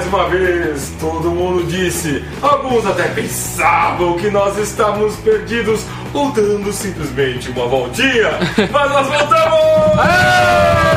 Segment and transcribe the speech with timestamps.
[0.00, 2.24] mais uma vez, todo mundo disse.
[2.40, 8.30] Alguns até pensavam que nós estávamos perdidos ou dando simplesmente uma voltinha.
[8.72, 10.89] Mas nós voltamos!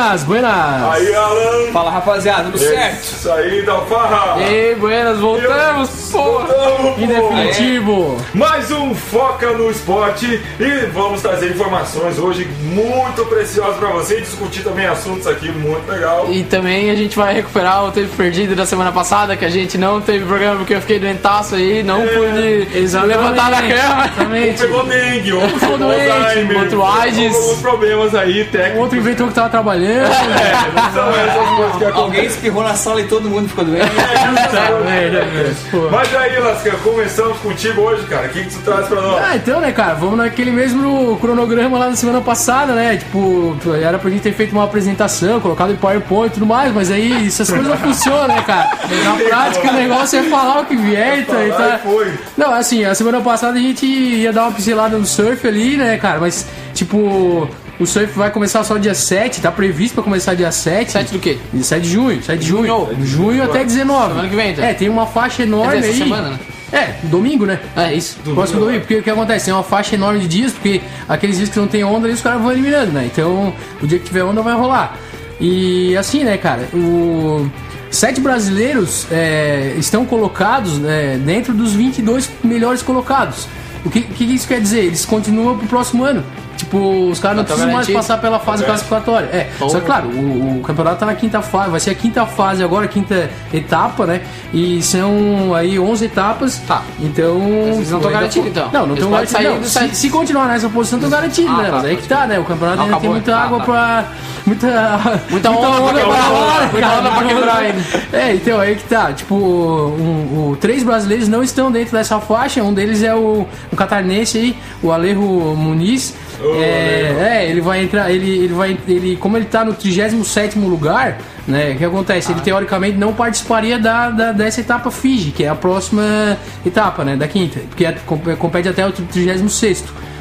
[0.00, 0.94] Buenas, buenas!
[0.94, 1.72] Aí, Alan!
[1.74, 3.02] Fala rapaziada, tudo certo?
[3.02, 4.42] Isso aí, da farra!
[4.42, 6.46] Ei, buenas, voltamos, porra!
[6.46, 8.16] Voltamos, Em definitivo!
[8.32, 14.20] Mais um Foca no Esporte e vamos trazer informações hoje muito preciosas para você e
[14.22, 16.28] discutir também assuntos aqui muito legal.
[16.30, 19.76] E também a gente vai recuperar o tempo perdido da semana passada, que a gente
[19.76, 22.68] não teve programa porque eu fiquei doentaço aí, não pude
[23.06, 24.10] levantar da cama.
[24.24, 27.36] Um pegou dengue, outro pegou doente, Alzheimer, outro AIDS.
[27.36, 28.80] Alguns problemas aí técnicos.
[28.80, 29.89] Outro inventou que tava trabalhando.
[29.92, 32.26] É, não são essas coisas que Alguém acontecem.
[32.26, 33.88] espirrou na sala e todo mundo ficou doente.
[33.90, 35.56] Puta merda, velho.
[35.70, 35.88] Pô.
[35.90, 38.26] Mas aí, Lasca, começamos contigo hoje, cara.
[38.26, 39.22] O que, que tu traz pra nós?
[39.24, 42.96] Ah, então, né, cara, vamos naquele mesmo cronograma lá na semana passada, né?
[42.96, 46.90] Tipo, era pra gente ter feito uma apresentação, colocado em PowerPoint e tudo mais, mas
[46.90, 48.70] aí essas coisas não funcionam, né, cara?
[49.04, 52.12] Na prática o negócio é falar o que vier e tá, e tá- foi.
[52.36, 55.96] Não, assim, a semana passada a gente ia dar uma pincelada no surf ali, né,
[55.98, 56.18] cara?
[56.20, 57.48] Mas, tipo,
[57.80, 60.92] o surf vai começar só dia 7, tá previsto pra começar dia 7.
[60.92, 61.38] 7 do quê?
[61.62, 62.66] 7 de junho, 7 de junho.
[62.66, 63.06] Junho.
[63.06, 64.08] Junho até 19.
[64.08, 64.64] Semana que vem, então.
[64.64, 65.98] É, tem uma faixa enorme dizer, aí.
[65.98, 66.38] semana, né?
[66.72, 67.58] É, domingo, né?
[67.74, 68.18] É isso.
[68.34, 69.46] Próximo domingo, porque o que acontece?
[69.46, 72.20] Tem uma faixa enorme de dias, porque aqueles dias que não tem onda, ali os
[72.20, 73.08] caras vão eliminando, né?
[73.10, 74.96] Então, o dia que tiver onda vai rolar.
[75.40, 77.50] E assim, né, cara, o...
[77.90, 83.48] Sete brasileiros é, estão colocados né, dentro dos 22 melhores colocados.
[83.84, 84.84] O que, que isso quer dizer?
[84.84, 86.22] Eles continuam pro próximo ano.
[86.56, 89.26] Tipo, os caras não tá precisam mais passar pela fase classificatória.
[89.32, 92.26] É, só que, claro, o, o campeonato tá na quinta fase, vai ser a quinta
[92.26, 94.20] fase agora, quinta etapa, né?
[94.52, 96.58] E são aí 11 etapas.
[96.68, 96.82] Tá.
[97.00, 97.40] Então.
[97.74, 98.70] Eles não tão ainda- garantidos, então.
[98.72, 99.42] Não, não estão garantidos.
[99.42, 99.64] sair não.
[99.64, 99.96] Se, sete.
[99.96, 101.64] se continuar nessa posição, estão garantidos, Ah, né?
[101.70, 102.38] tá, Mas aí que tá, né?
[102.38, 103.10] O campeonato Não, ainda tem acabou.
[103.12, 103.64] muita Ah, água tá.
[103.64, 104.04] pra.
[104.46, 105.00] Muita.
[105.30, 106.00] Muita onda pra.
[106.72, 106.98] Muita cara.
[107.00, 107.80] onda pra quebrar ainda.
[108.12, 109.12] É, então aí que tá.
[109.12, 112.62] Tipo, um- o- três brasileiros não estão dentro dessa faixa.
[112.62, 116.14] Um deles é o, o catarinense aí, o Alejo Muniz.
[116.42, 121.18] É, é, ele vai entrar, ele, ele vai, ele, como ele tá no 37 lugar,
[121.46, 122.32] né, o que acontece?
[122.32, 127.16] Ele teoricamente não participaria da, da- dessa etapa Fiji, que é a próxima etapa, né,
[127.16, 129.42] da quinta, porque com- compete até o 36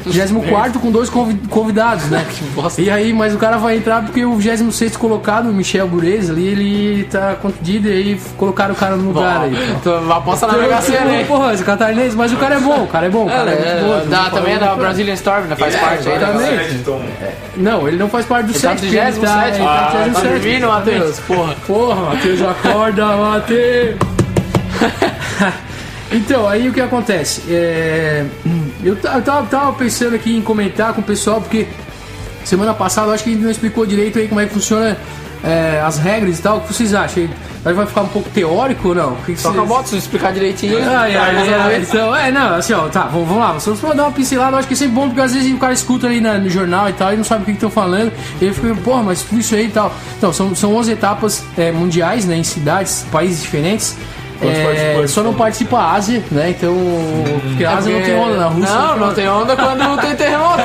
[0.03, 2.25] 34 com dois convi- convidados, né?
[2.55, 2.81] bosta.
[2.81, 6.47] E aí, mas o cara vai entrar porque o 26 colocado, o Michel Burez ali,
[6.47, 9.75] ele tá contundido e aí colocaram o cara no lugar aí.
[9.79, 10.11] então.
[10.11, 11.25] Aposta na Mega Sena, hein?
[11.25, 13.53] Porra, esse catarinense, mas o cara é bom, o cara é bom, o cara é,
[13.53, 15.55] É, bom, é, dá, também é da Brazilian Storm, né?
[15.55, 16.19] Faz parte aí.
[16.19, 16.71] Também.
[16.75, 17.01] Então,
[17.57, 19.73] Não, ele não faz parte do Ele tá no 7, porque ele 37, ele tá
[19.73, 20.33] ah, tá 37.
[20.33, 21.55] dormindo, Matheus, porra.
[21.67, 23.95] Porra, Matheus, acorda, Matheus!
[26.11, 27.41] então, aí o que acontece?
[27.49, 28.25] É,
[28.83, 31.67] eu, ta- eu tava, tava pensando aqui em comentar com o pessoal, porque
[32.43, 34.97] semana passada eu acho que a gente não explicou direito aí como é que funciona
[35.43, 36.57] é, as regras e tal.
[36.57, 37.29] O que vocês acham?
[37.65, 39.15] Aí vai ficar um pouco teórico ou não?
[39.17, 40.77] Que que Só vocês- com a moto, se explicar direitinho.
[40.89, 41.15] Ai,
[41.81, 44.67] então, é, não, assim, ó, tá, vamos, vamos lá, vamos dar uma pincelada, eu acho
[44.67, 46.93] que é sempre bom, porque às vezes o cara escuta ali na- no jornal e
[46.93, 48.11] tal, e não sabe o que estão falando,
[48.41, 49.93] e ele fica, porra, mas tudo isso aí e tal.
[50.17, 53.97] Então, são, são 11 etapas é, mundiais, né, em cidades, países diferentes.
[54.41, 56.51] É, só não participa a Ásia, né?
[56.51, 56.75] Então,
[57.41, 58.75] porque a Ásia não tem onda na Rússia.
[58.75, 60.61] Não, não tem onda quando tem terremoto.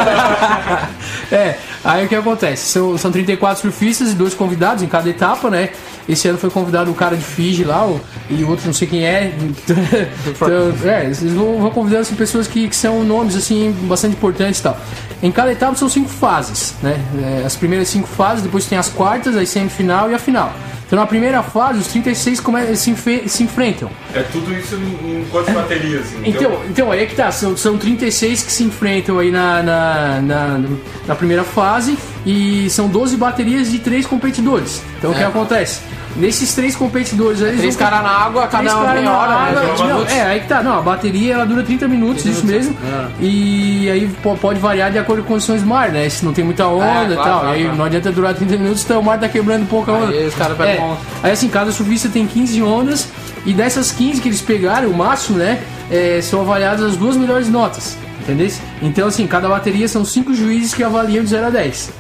[1.33, 2.71] É, aí o que acontece?
[2.71, 5.71] São, são 34 surfistas e dois convidados em cada etapa, né?
[6.09, 9.05] Esse ano foi convidado o cara de Fiji lá, o, e outro não sei quem
[9.07, 9.33] é.
[9.39, 9.77] Então,
[10.91, 14.63] é, eles vão, vão convidando assim, pessoas que, que são nomes assim bastante importantes e
[14.63, 14.79] tal.
[15.23, 17.01] Em cada etapa são cinco fases, né?
[17.41, 20.53] É, as primeiras cinco fases, depois tem as quartas, a semifinal e a final.
[20.87, 22.95] Então na primeira fase, os 36 come- se,
[23.27, 23.89] se enfrentam.
[24.15, 26.09] é tudo isso em, em quantas baterias?
[26.23, 30.21] Então, então aí é que tá, são, são 36 que se enfrentam aí na, na,
[30.21, 30.61] na,
[31.09, 34.83] na primeira fase e são 12 baterias de três competidores.
[34.99, 35.27] Então o que É.
[35.27, 35.81] acontece?
[36.17, 37.49] Nesses três competidores aí.
[37.49, 39.75] eles Três caras na água, cada caras meia na hora, água, né?
[39.77, 40.13] Não, minutos.
[40.13, 40.63] é, aí que tá.
[40.63, 42.77] Não, a bateria ela dura 30 minutos, isso mesmo.
[43.21, 46.09] E aí po- pode variar de acordo com condições do mar, né?
[46.09, 47.25] Se não tem muita onda É, e claro, tal.
[47.41, 47.77] claro, aí claro.
[47.79, 50.13] não adianta durar 30 minutos, então o mar tá quebrando pouca onda.
[50.13, 51.01] Aí os caras pegam onda.
[51.23, 53.09] Aí assim, cada surfista tem 15 ondas.
[53.45, 55.61] E dessas 15 que eles pegaram, o máximo, né?
[55.91, 57.97] é, são avaliadas as duas melhores notas.
[58.23, 58.49] Entendeu?
[58.81, 61.91] Então, assim, cada bateria são cinco juízes que avaliam de 0 a 10.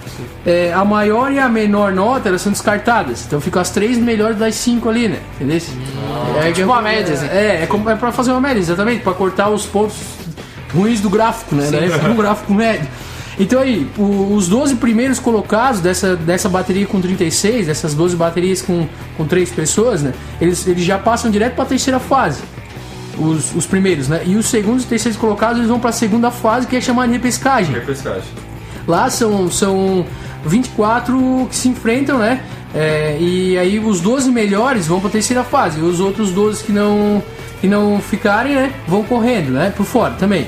[0.47, 3.25] É, a maior e a menor nota elas são descartadas.
[3.27, 5.19] Então ficam as três melhores das cinco ali, né?
[5.37, 5.61] Entendeu?
[6.43, 7.27] é, tipo uma média, assim.
[7.27, 9.97] É, é, como- é pra fazer uma média, exatamente, pra cortar os pontos
[10.75, 11.69] ruins do gráfico, né?
[11.71, 12.87] Daí fica um gráfico médio.
[13.39, 18.63] Então aí, o- os 12 primeiros colocados dessa, dessa bateria com 36, dessas 12 baterias
[18.63, 18.87] com,
[19.17, 20.13] com 3 pessoas, né?
[20.41, 22.43] Eles, eles já passam direto pra terceira fase.
[23.19, 24.23] Os, os primeiros, né?
[24.27, 27.15] E os segundos e terceiros colocados eles vão pra segunda fase, que é chamada de
[27.15, 27.73] repescagem.
[27.75, 28.23] Repescagem.
[28.87, 30.05] Lá são, são
[30.45, 32.43] 24 que se enfrentam, né?
[32.75, 35.81] É, e aí os 12 melhores vão para a terceira fase.
[35.81, 37.23] Os outros 12 que não,
[37.61, 38.73] que não ficarem, né?
[38.87, 39.73] Vão correndo, né?
[39.77, 40.47] Por fora também.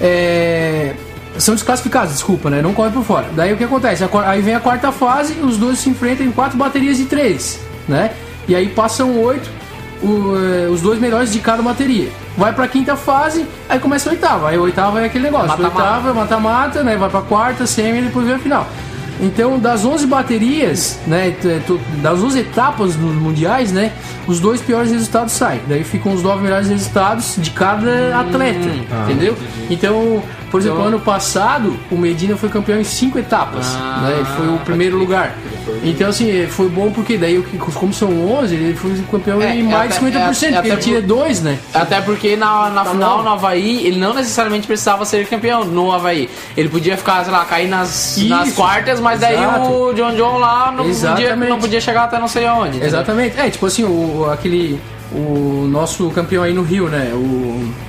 [0.00, 0.94] É,
[1.38, 2.60] são desclassificados, desculpa, né?
[2.60, 3.26] Não correm por fora.
[3.34, 4.04] Daí o que acontece?
[4.24, 8.10] Aí vem a quarta fase, os dois se enfrentam em quatro baterias de três, né?
[8.48, 9.50] E aí passam oito,
[10.02, 12.08] eh, os dois melhores de cada bateria.
[12.36, 14.48] Vai pra quinta fase, aí começa a oitava.
[14.48, 15.48] Aí a oitava é aquele negócio.
[15.48, 15.76] Mata-mata.
[15.76, 16.96] Oitava, mata-mata, né?
[16.96, 18.66] Vai pra quarta, semi e depois vem a final.
[19.18, 21.34] Então, das 11 baterias, né,
[22.02, 23.92] das 11 etapas dos mundiais, né,
[24.26, 25.62] os dois piores resultados saem.
[25.66, 28.68] Daí ficam os nove melhores resultados de cada atleta,
[29.04, 29.34] entendeu?
[29.70, 34.24] Então, por exemplo, ano passado, o Medina foi campeão em cinco etapas, Ah, né, ele
[34.24, 35.34] foi o primeiro lugar.
[35.82, 37.42] Então, assim, foi bom porque daí,
[37.74, 38.08] como são
[38.38, 41.00] 11, ele foi campeão É, em é mais de até- 50%, é porque ele tira
[41.00, 41.58] por- dois, né?
[41.74, 43.22] Até porque na, na Tá final bom.
[43.24, 46.28] no Havaí, ele não necessariamente precisava ser campeão no Havaí.
[46.56, 48.28] Ele podia ficar, sei lá, cair nas, Isso.
[48.28, 49.68] nas quartas, mas daí Exato.
[49.72, 52.68] o John John lá não podia, não podia chegar até não sei aonde.
[52.70, 52.86] entendeu?
[52.88, 53.38] Exatamente.
[53.38, 54.80] É, tipo assim, o, aquele.
[55.12, 57.10] O nosso campeão aí no Rio, né?
[57.14, 57.16] O,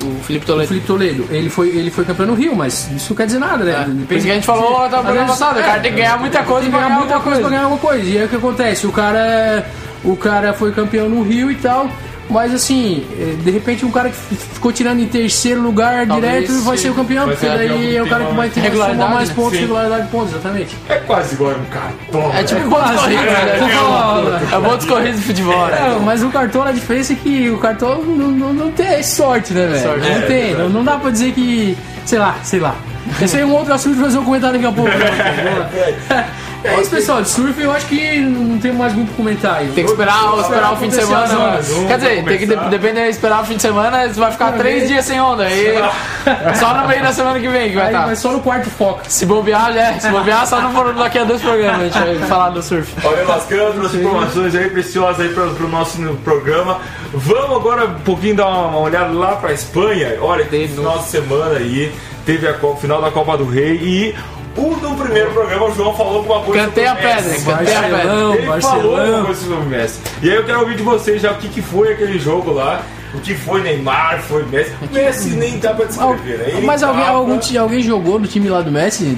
[0.05, 0.67] O Felipe o Toledo.
[0.67, 1.25] Felipe Toledo.
[1.31, 4.05] Ele foi, ele foi campeão no Rio, mas isso não quer dizer nada, né?
[4.07, 6.43] Por isso que a gente falou no programa passado, o cara tem que ganhar muita
[6.43, 8.03] coisa tem pra que ganhar muita coisa pra ganhar alguma coisa.
[8.03, 8.87] E aí o que acontece?
[8.87, 9.65] O cara,
[10.03, 11.89] o cara foi campeão no Rio e tal.
[12.29, 16.61] Mas assim, eh, de repente um cara que ficou tirando em terceiro lugar Talvez direto
[16.63, 16.83] vai sim.
[16.83, 19.35] ser o campeão, Vai porque daí é o cara que vai ter regularidade, mais né?
[19.35, 19.59] pontos, Sim.
[19.61, 20.77] regularidade de pontos, exatamente.
[20.89, 22.31] É quase igual um cartão.
[22.37, 22.67] É tipo né?
[22.69, 24.49] pontos corridos, É, né?
[24.51, 25.77] é, É pontos corridos do futebol, né?
[25.95, 29.53] É, mas o cartão, a diferença é que o cartão não, não, não tem sorte,
[29.53, 29.83] né, velho?
[29.83, 30.01] Sorte.
[30.09, 31.77] Não É, tem, é não, não dá pra dizer que.
[32.05, 32.75] Sei lá, sei lá.
[33.21, 34.91] Esse aí é um outro assunto pra fazer um comentário daqui a pouco.
[34.91, 36.27] né?
[36.67, 37.21] É isso, pessoal.
[37.21, 39.71] De surf eu acho que não tem mais muito comentário.
[39.73, 41.59] Tem que esperar, esperar o fim de semana.
[41.87, 44.51] Quer dizer, tem que de- depender de esperar o fim de semana, você vai ficar
[44.53, 45.49] três dias sem onda.
[45.49, 45.75] E
[46.59, 48.07] só no meio da semana que vem que vai estar.
[48.07, 49.01] mas só no quarto foco.
[49.07, 49.99] Se bobear, é.
[49.99, 52.93] Se bobear, só não for daqui a dois programas a gente vai falar do surf.
[53.03, 56.79] Olha, lascando as informações aí preciosas aí para o nosso programa.
[57.13, 60.17] Vamos agora um pouquinho dar uma, uma olhada lá para Espanha.
[60.21, 61.93] Olha, que final de semana aí
[62.25, 64.15] teve a final da Copa do Rei e
[64.57, 66.65] o no primeiro programa o João falou alguma coisa.
[66.65, 67.29] Cantei a sobre o Messi.
[67.45, 67.97] pedra, cantei a pedra.
[67.97, 69.99] Barcelão, Ele falou alguma coisa sobre o Messi.
[70.21, 72.81] E aí eu quero ouvir de vocês já o que, que foi aquele jogo lá.
[73.13, 74.71] O que foi Neymar, foi Messi.
[74.81, 76.45] O Messi nem dá pra descrever, né?
[76.57, 79.17] Ele Mas alguém, tava- algum, ti- alguém jogou no time lá do Messi?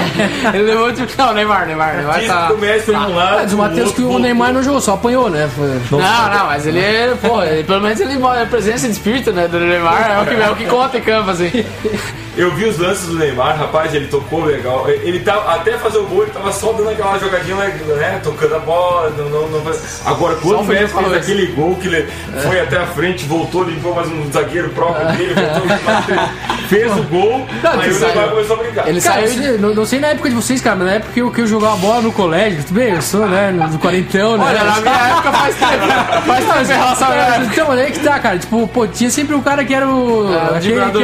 [0.54, 1.10] Ele levou tipo.
[1.18, 2.46] Não, Neymar, Neymar, Neymar tá.
[2.46, 3.38] que o Messi foi um lado.
[3.40, 4.20] Ah, diz o Matheus outro que o voltou.
[4.22, 5.50] Neymar não jogou, só apanhou, né?
[5.54, 5.98] Foi- Não,
[6.30, 6.80] não, mas ele,
[7.20, 10.26] porra, ele- pelo menos ele mostra a presença de espírito, né, do Neymar, é o
[10.26, 11.50] que, é o que conta em campo, assim.
[12.36, 14.88] Eu vi os lances do Neymar, rapaz, ele tocou legal.
[14.88, 18.20] Ele tava, até fazer o gol, ele tava só dando aquela jogadinha, né?
[18.22, 19.10] Tocando a bola.
[19.18, 22.08] Não, não, não faz- Agora, quando o foi Messi fez aquele gol que ele
[22.46, 26.28] foi até a frente, voltou, limpou mais um zagueiro próprio dele, voltou,
[26.68, 28.88] fez o gol, Não, aí o Neymar começou a brincar.
[28.88, 29.58] Ele Cara, saiu de.
[29.58, 31.46] não, não sei na época de vocês, cara, mas na época que eu, que eu
[31.46, 34.44] jogava bola no colégio, tudo bem, eu sou, né, do quarentão, né?
[34.46, 35.70] Olha, na minha época faz tempo.
[36.30, 37.46] Faz tempo em relação época.
[37.52, 38.38] Então, aí que tá, cara.
[38.38, 40.28] Tipo, pô, tinha sempre um cara que era o.
[40.32, 41.02] É, que era o vibrador,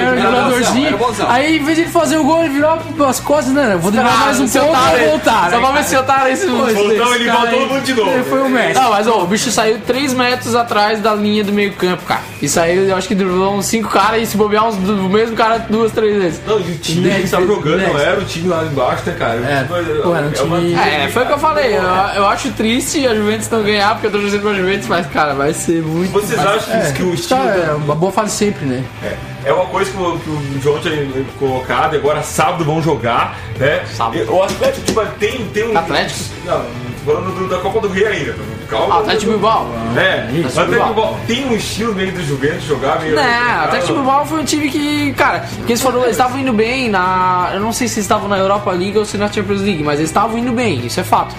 [1.17, 1.31] bonzão.
[1.31, 3.75] Aí, em vez de ele fazer o gol, ele virou as costas, né?
[3.75, 5.09] Eu Vou demorar mais um pouco pra aí.
[5.09, 5.51] voltar.
[5.51, 6.73] Só né, pra ver se eu tava nesse Pô, Voltou,
[7.15, 8.11] esse ele voltou muito de novo.
[8.11, 8.75] Ele foi o Messi.
[8.75, 12.21] Não, mas ô, o bicho saiu 3 metros atrás da linha do meio campo, cara.
[12.41, 15.37] E saiu, eu acho que driblou uns 5 caras e se bobear uns, o mesmo
[15.37, 16.41] cara duas, três vezes.
[16.47, 19.15] Não, e o time que Next, tava jogando não era o time lá embaixo, né,
[19.19, 19.35] cara?
[19.37, 21.77] É, pô, era um time- É, foi o que eu falei.
[21.77, 21.83] Eu,
[22.17, 25.35] eu acho triste a Juventus não ganhar, porque eu tô torcendo pra Juventus, mas, cara,
[25.35, 26.13] vai ser muito.
[26.13, 27.41] Vocês acham que, que o estilo.
[27.41, 28.85] Tá, é uma boa fase sempre, né?
[29.03, 29.15] É,
[29.47, 30.95] é uma coisa que o, que o João tinha
[31.39, 33.83] colocado, agora sábado vão jogar, né?
[33.95, 34.31] Sábado.
[34.31, 35.79] O Atlético tipo, tem, tem um.
[35.79, 36.21] Atlético?
[36.45, 36.65] Não,
[37.05, 38.35] falando do- da Copa do Rei ainda.
[38.69, 38.97] Calma.
[38.97, 39.69] Ah, Atlético Bilbao.
[39.97, 41.21] É, Atlético Bilbao.
[41.29, 43.15] Tem um estilo meio do Juventus jogar meio.
[43.15, 46.53] Não, o Atlético Bilbao foi um time que, cara, porque eles foram, eles estavam indo
[46.53, 49.61] bem na, eu não sei se eles estavam na Europa League ou se na Champions
[49.63, 51.33] League, mas eles estavam indo bem, isso é fato.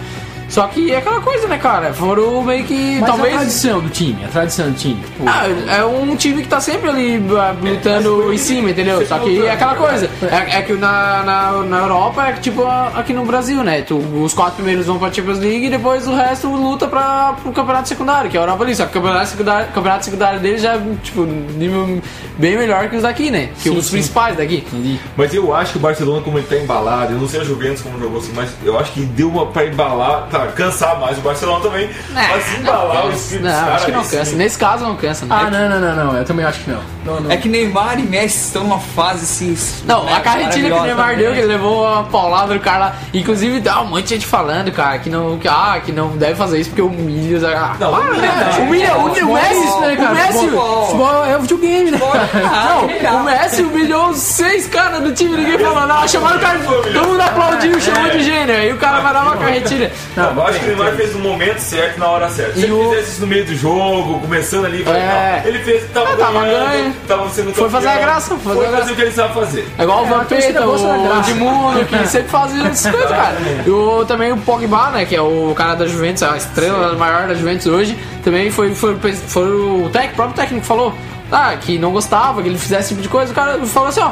[0.50, 1.94] Só que é aquela coisa, né, cara?
[1.94, 4.96] Foram meio que Mas a talvez tradição do time, a tradição do time.
[5.04, 5.44] Tipo, Ah,
[5.75, 9.06] é um time que tá sempre ali ah, lutando em cima, entendeu?
[9.06, 10.10] Só que é aquela coisa.
[10.24, 13.82] É, é que na, na, na Europa é que, tipo a- aqui no Brasil, né?
[13.82, 17.51] Tu, os quatro primeiros vão pra Champions League e depois o resto luta pra, pro
[17.51, 18.77] campeonato secundário, que é a Europa League.
[18.77, 22.01] Só que o campeonato secundário, campeonato secundário deles já é, tipo, nível
[22.38, 23.50] bem melhor que os daqui, né?
[23.62, 23.92] Que Sim, os sim.
[23.92, 24.63] principais daqui.
[24.72, 25.00] entendi.
[25.18, 27.82] Mas eu acho que o Barcelona, como ele tá embalado, eu não sei a Juventus
[27.82, 31.22] como jogou assim, mas eu acho que deu uma pra embalar, tá, cansar mais o
[31.22, 34.25] Barcelona também, mas embalar o espírito dos Não, caras acho que não cansa.
[34.25, 34.36] sim.
[34.36, 35.36] Nesse caso não cansa, né?
[35.39, 36.17] Ah, não, não, não, não.
[36.17, 36.82] Eu também acho que não.
[37.06, 37.32] Não, não.
[37.32, 39.58] É que Neymar e Messi estão numa fase assim.
[39.86, 41.17] Não, né, a carretilha que o Neymar também.
[41.24, 42.96] deu, que ele levou a paulada do cara lá.
[43.13, 46.36] Inclusive, tá um monte de gente falando, cara, que não, que, ah, que não deve
[46.36, 47.48] fazer isso porque humilha.
[47.48, 48.53] Ah, Não, para, humilha né?
[48.58, 48.63] não.
[48.65, 50.12] Humilha, o, é Messi, né, cara?
[50.12, 50.38] o Messi.
[50.38, 52.00] Futebol, é o videogame, né?
[53.00, 56.08] É Não, o Messi humilhou os seis caras do time, ninguém falou nada.
[56.08, 58.56] Chamaram o cara, todo mundo aplaudiu, chamou de gênio.
[58.56, 59.91] Aí o cara vai dar uma carretilha.
[60.15, 62.53] Não, eu acho que o Neymar fez no momento certo, na hora certa.
[62.53, 65.41] Se E ele o- fizesse isso no meio do jogo, começando ali, É.
[65.43, 65.50] não.
[65.50, 68.93] ele fez, tava, É, tava ganhando, tava sendo Foi fazer a graça, foi fazer foi
[68.93, 69.67] o que ele sabe fazer.
[69.77, 71.31] É igual o torcida Vampeta, o graça.
[71.31, 73.36] Edmundo, que sempre fazia essas coisas, cara.
[73.65, 77.27] E o, também o Pogba, né, que é o cara da Juventus, a estrela maior
[77.27, 80.93] da Juventus hoje, também foi, foi, foi o técnico, o próprio técnico que falou
[81.31, 83.31] ah, que não gostava, que ele fizesse esse tipo de coisa.
[83.31, 84.12] O cara falou assim, ó,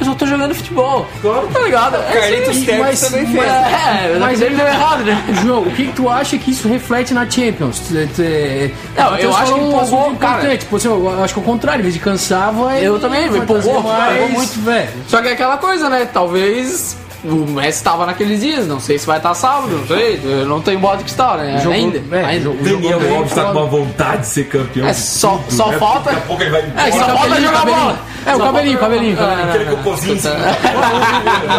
[0.00, 1.06] eu só tô jogando futebol.
[1.20, 1.48] Claro.
[1.52, 1.96] Tá ligado?
[1.96, 2.58] É Carlitos.
[2.60, 3.52] Tevez mas- também mas- fez.
[3.52, 5.22] É, mas ele deu errado, né?
[5.42, 7.82] João, o que, que tu acha que isso reflete na Champions?
[7.90, 10.32] Não, Matheus eu acho que um empolgou, assunto cara.
[10.38, 10.60] importante.
[10.60, 12.84] Tipo assim, eu acho que o contrário, em vez de cansar, vai.
[12.84, 14.60] Eu também, me vai empolgou, empolgou muito.
[14.64, 14.88] velho.
[15.08, 16.08] Só que é aquela coisa, né?
[16.12, 20.20] Talvez o Messi tava naqueles dias, não sei se vai estar sábado, não sei.
[20.24, 21.58] Eu não tenho bola de cristal, né?
[21.58, 22.02] Jogou- ainda.
[22.16, 22.44] é, ainda.
[22.44, 24.86] jogou- Daniel Alves tá com uma vontade de ser campeão.
[24.88, 25.78] É, de só- tudo, só né?
[25.78, 27.80] falta- Daqui a pouco ele vai É, só falta jogar cabelinho.
[27.84, 27.98] bola.
[28.24, 29.48] É, o cabelinho, cabelinho, cabelinho.
[29.48, 30.18] Aquele cocôzinho.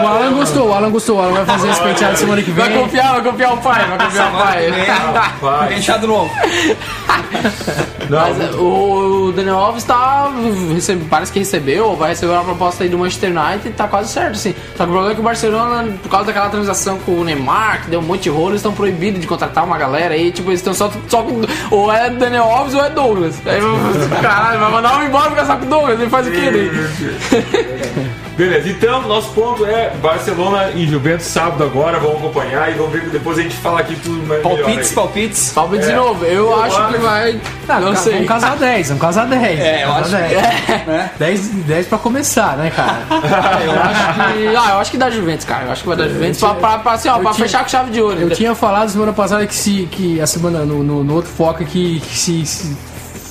[0.04, 1.18] O Alan gostou, o Alan gostou.
[1.18, 2.66] O Alan vai fazer esse penteado semana que vem.
[2.70, 4.70] Vai confiar, vai confiar o pai, vai confiar o pai.
[4.88, 5.70] Rapaz.
[5.74, 6.32] Penteado novo.
[8.10, 10.30] Não, Mas o Daniel Alves tá.
[10.74, 13.88] recebe- parece que recebeu, ou vai receber uma proposta aí do Manchester United e tá
[13.88, 14.54] quase certo, assim.
[14.76, 17.84] Só que o problema é que o Barcelona, por causa daquela transação com o Neymar,
[17.84, 20.50] que deu um monte de rolo, eles estão proibidos de contratar uma galera aí, tipo,
[20.50, 21.42] eles estão só, só com.
[21.72, 23.36] Ou é Daniel Alves ou é Douglas.
[23.46, 23.60] Aí,
[24.22, 28.14] caralho, vai mandar um embora ficar só com o Douglas, ele faz o quê daí?
[28.36, 33.02] Beleza, então nosso ponto é Barcelona e Juventus sábado agora, vamos acompanhar e vamos ver
[33.04, 34.96] que depois a gente fala aqui tudo mais melhor Palpites, aí.
[34.96, 35.52] palpites.
[35.54, 35.96] Palpite de É.
[35.96, 37.40] novo, eu, Eu acho que acho- vai.
[37.70, 38.14] Ah, não sei.
[38.14, 39.60] Vamos casar 10, vamos casar 10.
[39.60, 40.88] É, eu acho casar que- 10.
[40.88, 41.12] Né?
[41.20, 43.04] 10, 10 pra começar, né, cara?
[43.64, 44.48] Eu acho que.
[44.56, 45.66] Ah, eu acho que dá Juventus, cara.
[45.66, 47.70] Eu acho que vai dar Juventus pra, pra, pra, assim, ó, pra tinha- fechar com
[47.70, 48.14] chave de ouro.
[48.14, 48.38] Eu entendeu?
[48.38, 52.00] tinha falado semana passada que se que a semana no, no, no outro foco que,
[52.00, 52.76] que se, se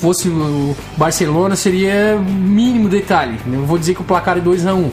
[0.03, 3.39] fosse o Barcelona seria mínimo detalhe.
[3.51, 4.91] Eu vou dizer que o placar é 2x1.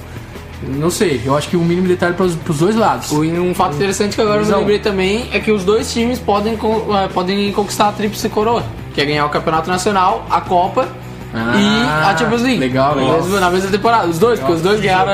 [0.62, 3.12] Não sei, eu acho que o mínimo detalhe para os dois lados.
[3.12, 6.20] O- Um fato interessante que agora eu me lembrei também é que os dois times
[6.20, 8.64] podem, eh, podem conquistar a tríplice coroa,
[8.94, 10.88] que é ganhar o Campeonato Nacional, a Copa
[11.34, 12.60] e a Champions League.
[12.60, 13.22] legal, legal.
[13.40, 14.08] Na mesma- temporada.
[14.08, 15.12] Os dois, porque os dois ganharam.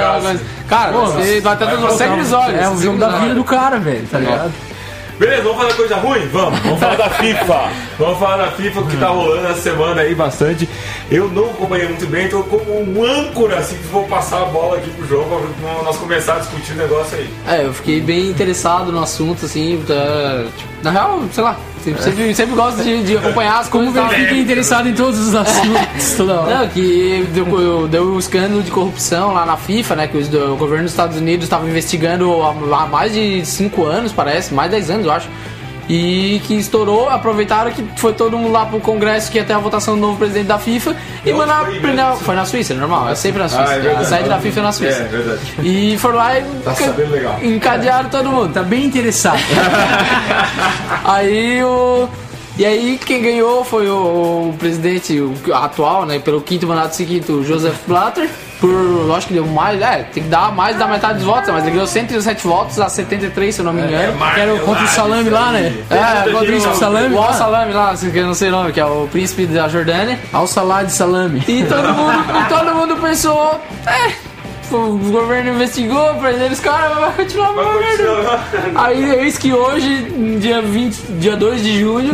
[0.68, 2.60] Cara, Pô, você vai até ter sangue nos olhos.
[2.60, 4.52] É o jogo da vida do cara, velho, tá ligado?
[5.18, 6.28] Beleza, vamos falar coisa ruim?
[6.28, 7.72] Vamos, vamos falar da FIFA.
[7.98, 10.68] Vamos falar da FIFA, o que tá rolando essa semana aí bastante.
[11.10, 14.78] Eu não acompanhei muito bem, tô como um âncora, assim, que vou passar a bola
[14.78, 17.30] aqui pro jogo pra nós começar a discutir o negócio aí.
[17.48, 19.82] É, eu fiquei bem interessado no assunto, assim.
[19.88, 21.58] tá, tipo, na real, sei lá.
[21.86, 24.10] Sempre, sempre, sempre gosto de, de acompanhar as Como coisas.
[24.10, 24.28] ver e tal.
[24.30, 26.60] fica interessado em todos os assuntos toda hora.
[26.60, 30.08] Não, que deu, deu um escândalo de corrupção lá na FIFA, né?
[30.08, 32.50] Que o governo dos Estados Unidos estava investigando há,
[32.82, 35.30] há mais de 5 anos, parece, mais de 10 anos, eu acho.
[35.88, 39.60] E que estourou, aproveitaram que foi todo mundo lá pro Congresso que ia ter a
[39.60, 42.16] votação do novo presidente da FIFA e Onde mandaram foi mesmo?
[42.18, 43.70] Foi na Suíça, normal, é sempre na Suíça.
[43.70, 44.06] Ah, é verdade.
[44.06, 45.00] a sede da FIFA é na Suíça.
[45.00, 45.42] É, verdade.
[45.62, 46.76] E foram lá e Tá
[47.44, 48.54] encadearam todo mundo.
[48.54, 49.40] Tá bem interessado.
[51.06, 52.10] Aí o.
[52.58, 56.20] E aí quem ganhou foi o, o presidente o atual, né?
[56.20, 58.30] Pelo quinto mandato seguinte, o Joseph Blatter.
[58.60, 59.14] Por.
[59.16, 59.82] Acho que deu mais.
[59.82, 62.88] É, tem que dar mais da metade dos votos, mas ele ganhou 117 votos a
[62.90, 64.18] 73, se eu não me engano.
[64.34, 65.74] Que era o contra o salame lá, né?
[65.90, 67.28] É, contra o salame o lá.
[67.28, 70.20] Al Salame lá, que eu não sei o nome, que é o príncipe da Jordânia.
[70.32, 71.44] Ao salade salame.
[71.48, 74.12] E todo mundo, e todo mundo pensou, é.
[74.72, 78.16] O governo investigou, prenderam os caras, vai continuar o Vai governo.
[78.16, 78.48] continuar.
[78.76, 82.12] Aí eis que hoje, dia 20, dia 2 de junho,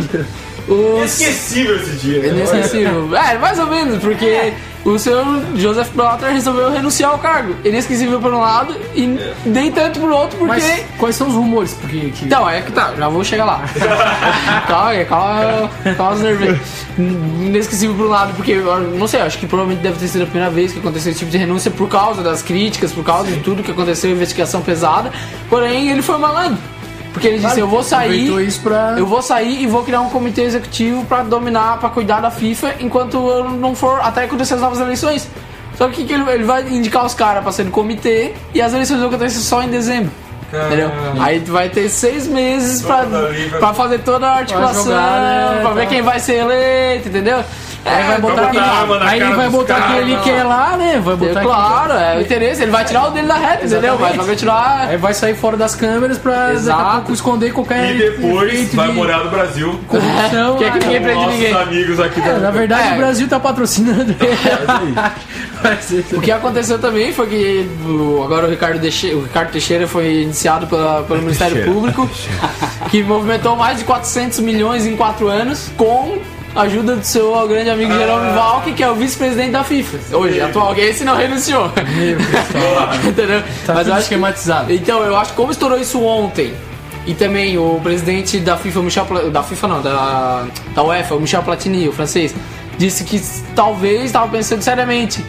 [0.68, 0.98] os.
[0.98, 2.20] Inesquecível esse dia.
[2.20, 2.28] né?
[2.28, 3.16] Inesquecível.
[3.16, 4.52] É, mais ou menos, porque
[4.84, 5.24] o senhor
[5.54, 7.54] Joseph Blatter resolveu renunciar ao cargo.
[7.64, 10.52] Inesquecível por um lado e nem tanto por outro, porque.
[10.60, 11.74] Mas quais são os rumores?
[11.74, 12.24] Porque que...
[12.24, 13.64] Então, é que tá, já vou chegar lá.
[14.66, 16.58] calma, calma, calma os nervos.
[16.98, 20.50] Inesquecível por um lado, porque, não sei, acho que provavelmente deve ter sido a primeira
[20.50, 23.62] vez que aconteceu esse tipo de renúncia por causa das críticas, por causa de tudo
[23.62, 25.12] que aconteceu, investigação pesada.
[25.48, 26.58] Porém, ele foi malandro.
[27.12, 28.94] Porque ele disse, eu vou sair, isso pra...
[28.98, 32.76] eu vou sair e vou criar um comitê executivo pra dominar, pra cuidar da FIFA
[32.80, 35.28] enquanto eu não for, até acontecer as novas eleições.
[35.76, 38.72] Só que, que ele, ele vai indicar os caras pra ser do comitê e as
[38.72, 40.10] eleições vão acontecer só em dezembro.
[40.52, 40.90] Entendeu?
[41.18, 45.20] Aí tu vai ter seis meses pra, pra- pra fazer toda a articulação, jogar,
[45.54, 45.86] né, pra ver tá.
[45.86, 47.42] quem vai ser eleito, entendeu?
[47.84, 48.58] Aí vai botar, aquele,
[49.04, 50.22] aí ele cara vai botar caras, quem ele não.
[50.22, 51.00] quer lá, né?
[51.04, 53.64] Vai É, botar quem claro, é o interesse, ele vai tirar o dele da reta,
[53.66, 53.98] entendeu?
[53.98, 54.86] Vai, vai continuar.
[54.88, 58.76] Aí vai sair fora das câmeras pra daqui a pouco esconder qualquer E depois efeito
[58.76, 59.80] vai de morar no Brasil.
[59.88, 60.56] corrupção.
[60.58, 61.54] Que é que ninguém prende Nossos ninguém.
[61.54, 62.92] amigos aqui é, na verdade É.
[62.92, 64.94] o Brasil tá patrocinando ele.
[65.62, 69.86] Vai ser- O que aconteceu também foi que o- agora o Ricardo, o Ricardo Teixeira
[69.88, 71.72] foi iniciado pela- pelo Ministério Teixeira.
[71.74, 72.10] Público,
[72.90, 76.18] que movimentou mais de 400 milhões em 4 anos com
[76.54, 80.16] ajuda do seu grande amigo Jerome Valk, que é o vice-presidente da FIFA.
[80.16, 81.70] Hoje, atual, que esse não renunciou.
[83.06, 83.42] Entendeu?
[83.66, 84.72] Tá Mas eu acho que esquematizado.
[84.72, 86.52] então, eu acho que como estourou isso ontem,
[87.06, 90.44] e também o presidente da FIFA, Michel Pla- da FIFA não, da,
[90.74, 92.34] da UEFA, o Michel Platini, o francês,
[92.78, 93.20] disse que
[93.54, 95.24] talvez estava pensando seriamente.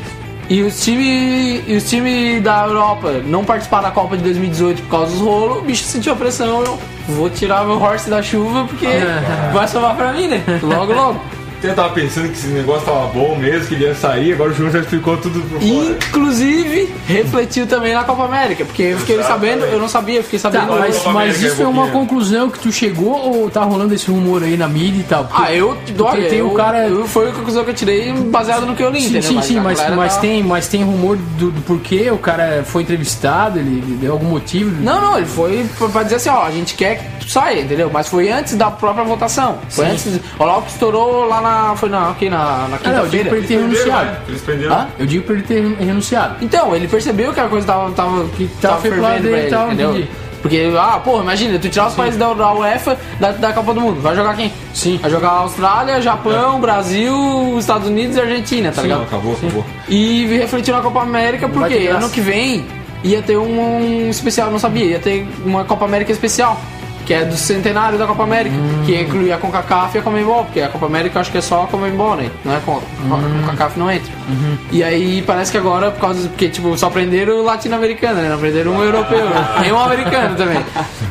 [0.49, 4.89] E os times e os time da Europa não participaram da Copa de 2018 por
[4.89, 8.87] causa dos rolos, o bicho sentiu a pressão, vou tirar meu horse da chuva porque
[9.53, 10.43] vai salvar pra mim, né?
[10.61, 11.21] Logo, logo.
[11.63, 14.53] Eu tava pensando que esse negócio tava bom mesmo, que ele ia sair, agora o
[14.53, 15.97] João já explicou tudo por fora.
[16.09, 20.39] Inclusive, refletiu também na Copa América, porque eu fiquei sabendo, eu não sabia, eu fiquei
[20.39, 23.49] Tá, sabendo mas, Copa mas América isso é é uma conclusão que tu chegou ou
[23.49, 25.25] tá rolando esse rumor aí na mídia e tal?
[25.25, 28.11] Porque- Ah, eu, olha, tem eu, o cara- eu- foi a conclusão que eu tirei
[28.11, 29.21] baseado no que eu li, Sim, entendeu?
[29.23, 32.63] sim, sim, a mas, mas, tá- tem, mas tem rumor do, do porquê o cara
[32.65, 34.81] foi entrevistado, ele, ele deu algum motivo?
[34.83, 37.89] Não, não, ele foi pra- pra dizer assim, ó, a gente quer saia, entendeu?
[37.91, 39.57] Mas foi antes da própria votação.
[39.69, 39.91] Foi Sim.
[39.91, 40.19] antes.
[40.39, 41.75] Olha lá o que estourou lá na.
[41.75, 43.29] Foi na, aqui na, na Ah, não, eu digo quinta-feira.
[43.29, 44.05] pra ele ter Eles prenderam, renunciado.
[44.05, 44.17] né?
[44.27, 44.75] Eles prenderam.
[44.75, 44.87] Hã?
[44.99, 46.35] Eu digo pra ele ter renunciado.
[46.41, 49.65] Então, ele percebeu que a coisa tava, tava, que tava lado fervendo pra ele, tava,
[49.67, 49.89] entendeu?
[49.91, 50.09] entendi.
[50.41, 53.79] Porque, ah, porra, imagina, tu tirar os países da, da UEFA da, da Copa do
[53.79, 54.51] Mundo, vai jogar quem?
[54.73, 54.97] Sim.
[55.01, 59.03] Vai jogar Austrália, Japão, Brasil, Estados Unidos e Argentina, tá Não, ligado?
[59.03, 59.65] acabou, acabou.
[59.87, 62.65] E refletiu na Copa América ter porque ano que vem
[63.05, 66.59] ia ter um, um especial, não sabia, ia ter uma Copa América especial.
[67.05, 68.83] Que é do centenário da Copa América, Hum.
[68.85, 71.41] que inclui a CONCACAF e a Comembol, porque a Copa América eu acho que é
[71.41, 72.29] só a Comembol, né?
[72.45, 72.77] Não é com a
[73.15, 73.41] Hum.
[73.45, 74.11] CONCACAF não entra.
[74.29, 74.57] Uhum.
[74.71, 78.29] E aí parece que agora, por causa porque tipo, só prenderam o latino-americano, né?
[78.29, 79.47] Não prenderam um europeu, né?
[79.61, 80.63] nem um americano também.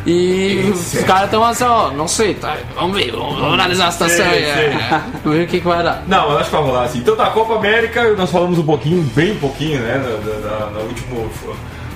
[0.07, 2.57] E os caras estão assim, ó, não sei, tá?
[2.75, 4.43] Vamos ver, vamos, vamos analisar a situação aí.
[4.45, 5.01] É.
[5.23, 6.03] Vamos ver o que, que vai dar.
[6.07, 6.99] Não, mas acho que vai rolar assim.
[6.99, 10.03] Então tá, Copa América, nós falamos um pouquinho, bem pouquinho, né,
[10.43, 11.31] na, no último.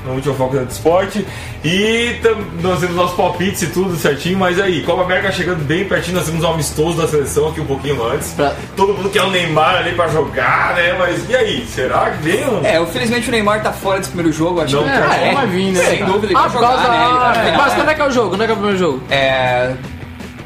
[0.07, 1.27] No último foco do esporte.
[1.65, 5.85] E tam, nós temos nossos palpites e tudo certinho, mas aí, Copa América chegando bem
[5.85, 8.31] pertinho, nós temos um amistoso da seleção aqui um pouquinho antes.
[8.33, 10.95] Pra- Todo mundo quer o Neymar ali pra jogar, né?
[10.99, 11.67] Mas e aí?
[11.67, 12.45] Será que vem?
[12.47, 12.65] ou não?
[12.67, 15.23] É, infelizmente o Neymar tá fora desse primeiro jogo, acho Não que quer.
[15.23, 15.85] é, Não vai vir, né?
[15.85, 17.05] Sem dúvida, ele Ah, vai por jogar, causa né?
[17.49, 18.29] Ele vai Mas quando é que é o jogo?
[18.31, 19.03] Quando é que é o primeiro jogo?
[19.11, 19.75] É.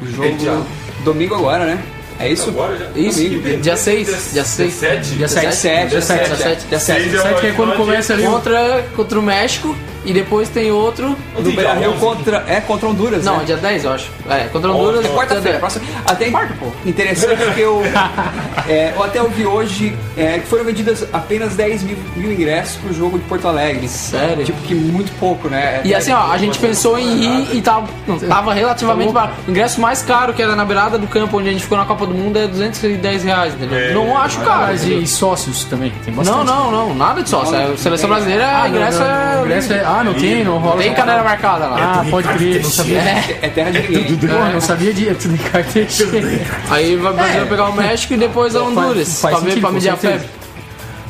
[0.01, 0.25] O jogo.
[0.25, 1.77] É Domingo agora, né?
[2.21, 2.49] É isso?
[2.49, 2.85] Agora já?
[2.95, 3.61] Isso, Domingo.
[3.61, 4.07] dia 6.
[4.33, 4.57] Dia 6.
[4.79, 5.09] 17?
[5.15, 5.45] Dia 7.
[5.45, 6.25] 17, Dia 7.
[6.25, 7.01] 17, Dia 7.
[7.01, 8.23] Seis é Sete que é quando Pode- começa ali.
[8.23, 11.09] Contra, contra o México e depois tem outro.
[11.33, 11.99] Não No tem Beira Rio 11?
[11.99, 12.43] contra.
[12.47, 13.23] É contra Honduras.
[13.25, 13.43] Não, né?
[13.45, 14.09] dia 10, eu acho.
[14.29, 15.05] É, contra Honduras.
[15.05, 15.85] É quarta-feira, próxima.
[16.05, 16.67] Até Quarta, pô.
[16.85, 17.81] interessante que eu,
[18.67, 22.93] é, eu até ouvi hoje é, que foram vendidas apenas 10 mil, mil ingressos pro
[22.93, 23.87] jogo de Porto Alegre.
[23.87, 24.43] Sério?
[24.45, 25.81] Tipo que muito pouco, né?
[25.83, 27.87] E assim, ó, a gente pensou em ir e tava,
[28.27, 29.33] tava relativamente barato.
[29.47, 31.85] O ingresso mais caro que era na beirada do campo onde a gente ficou na
[31.85, 33.77] Copa do Mundo é 210 reais, entendeu?
[33.77, 34.73] É, não acho caro.
[34.73, 35.91] E sócios também?
[36.03, 36.37] Tem bastante.
[36.37, 37.55] Não, não, não, nada de sócio.
[37.55, 39.41] É, seleção brasileira, Ah, não, ingresso não, é.
[39.45, 40.81] ingresso é- Ah, não tem, não rola.
[40.81, 42.01] Tem cadeira marcada lá.
[42.01, 42.99] Ah, pode crer, não sabia.
[42.99, 43.39] É.
[43.41, 44.17] É terra de ninguém.
[44.17, 45.89] Porra, não sabia de é tudo em carteira.
[46.69, 49.21] Aí vai pegar o México e depois a Honduras.
[49.21, 50.27] faz pra ver, pra medir a febre.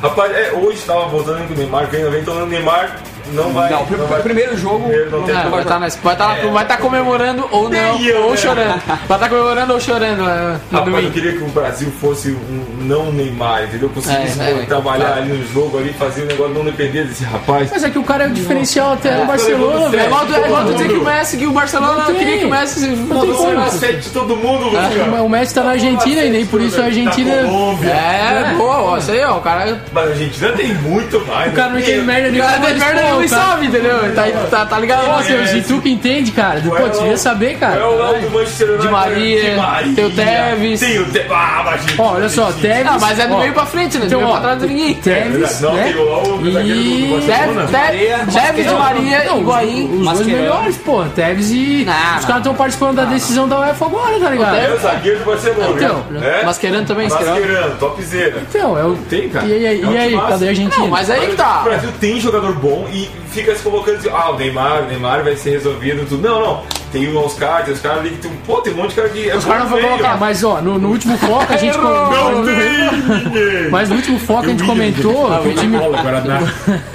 [0.02, 2.96] Rapaz, é, hoje tava voltando com o Neymar, ainda vem, então o Neymar
[3.32, 3.70] não vai.
[3.70, 4.80] Não, o vai- primeiro jogo.
[4.88, 6.46] Primeiro não É, vai estar vai tá, É.
[6.50, 8.36] vai tá comemorando ou não, eu, ou né?
[8.36, 8.82] chorando.
[9.08, 13.12] Vai estar comemorando ou chorando né, no eu queria que o Brasil fosse um não
[13.12, 13.88] Neymar, entendeu?
[13.88, 15.22] Conseguisse É, é, trabalhar claro.
[15.22, 17.70] ali no jogo, ali, fazer o negócio não depender desse rapaz.
[17.70, 20.04] Mas é que o cara é o diferencial até no Barcelona, É velho.
[20.06, 22.44] igual, tu- é igual tu dizer que o Messi, que o Barcelona Não queria que
[22.44, 25.24] o Messi se é sete de todo mundo, Luciano.
[25.24, 27.36] O Messi tá na Argentina e nem por isso a Argentina.
[27.36, 27.90] Da Colômbia.
[27.90, 29.80] É, boa, ó, isso aí, ó, o cara.
[29.92, 31.52] Mas a Argentina tem muito mais.
[31.52, 31.80] O cara não né?
[31.82, 32.50] entende merda O nenhuma.
[32.50, 34.14] cara tem mas, merda pô, nenhuma e o sabe, entendeu?
[34.14, 35.06] Tá, tá, tá ligado?
[35.06, 36.60] Nossa, É, se tu que entende, cara.
[36.60, 37.80] Pô, tu devia saber, cara.
[37.80, 38.82] É o lado do Manchester United.
[38.86, 40.80] Di Maria, tem o Tevez.
[40.80, 41.30] Tem o Tevez.
[41.32, 42.52] Ah, mas gente, Ó, olha só.
[42.52, 42.86] Tevez.
[42.86, 44.06] Ah, mas é do meio pra frente, né?
[44.06, 44.94] Então, meio ó, pra trás de ninguém.
[44.94, 45.84] Tevez, Não, né?
[45.84, 47.22] tem o- o E...
[47.26, 50.00] Tevez, de Maria, Não, Higuaín.
[50.00, 51.02] Os dois melhores, pô.
[51.14, 51.84] Tevez e.
[51.84, 52.22] Não, os não.
[52.22, 54.56] caras estão participando da decisão da UEFA agora, tá ligado?
[54.56, 55.70] É o zagueiro do Barcelona.
[55.76, 56.42] Então, né?
[56.44, 57.40] Mascherano também, Mascherano.
[57.40, 58.42] Mascherano, topzera.
[58.48, 58.96] Então, é o.
[59.08, 59.46] Tem, cara.
[59.46, 60.78] E aí, É um e aí cadê a Argentina?
[60.78, 61.60] Não, mas aí que O tá.
[61.64, 65.36] Brasil tem jogador bom e fica se colocando assim, ah, o Neymar, o Neymar vai
[65.36, 66.22] ser resolvido tudo.
[66.28, 66.62] Não, não.
[66.92, 68.30] Tem o Oscar, tem os caras ali que tem.
[68.46, 69.30] Pô, tem um monte de cara que.
[69.30, 69.88] É Os caras não meio.
[69.88, 71.72] colocar, mas ó, no, no último foco a gente.
[71.82, 73.70] Não com- tem ninguém.
[73.70, 75.78] Mas no último foco a gente comentou que o time.
[75.78, 76.40] Guaraná.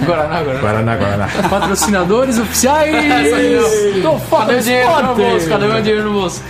[0.05, 0.59] Guaraná, Guaraná.
[0.61, 1.27] Guaraná, Guaraná.
[1.49, 5.49] Patrocinadores oficiais do Cadê Foco o dinheiro no bolso?
[5.49, 6.43] Cadê o meu dinheiro no bolso?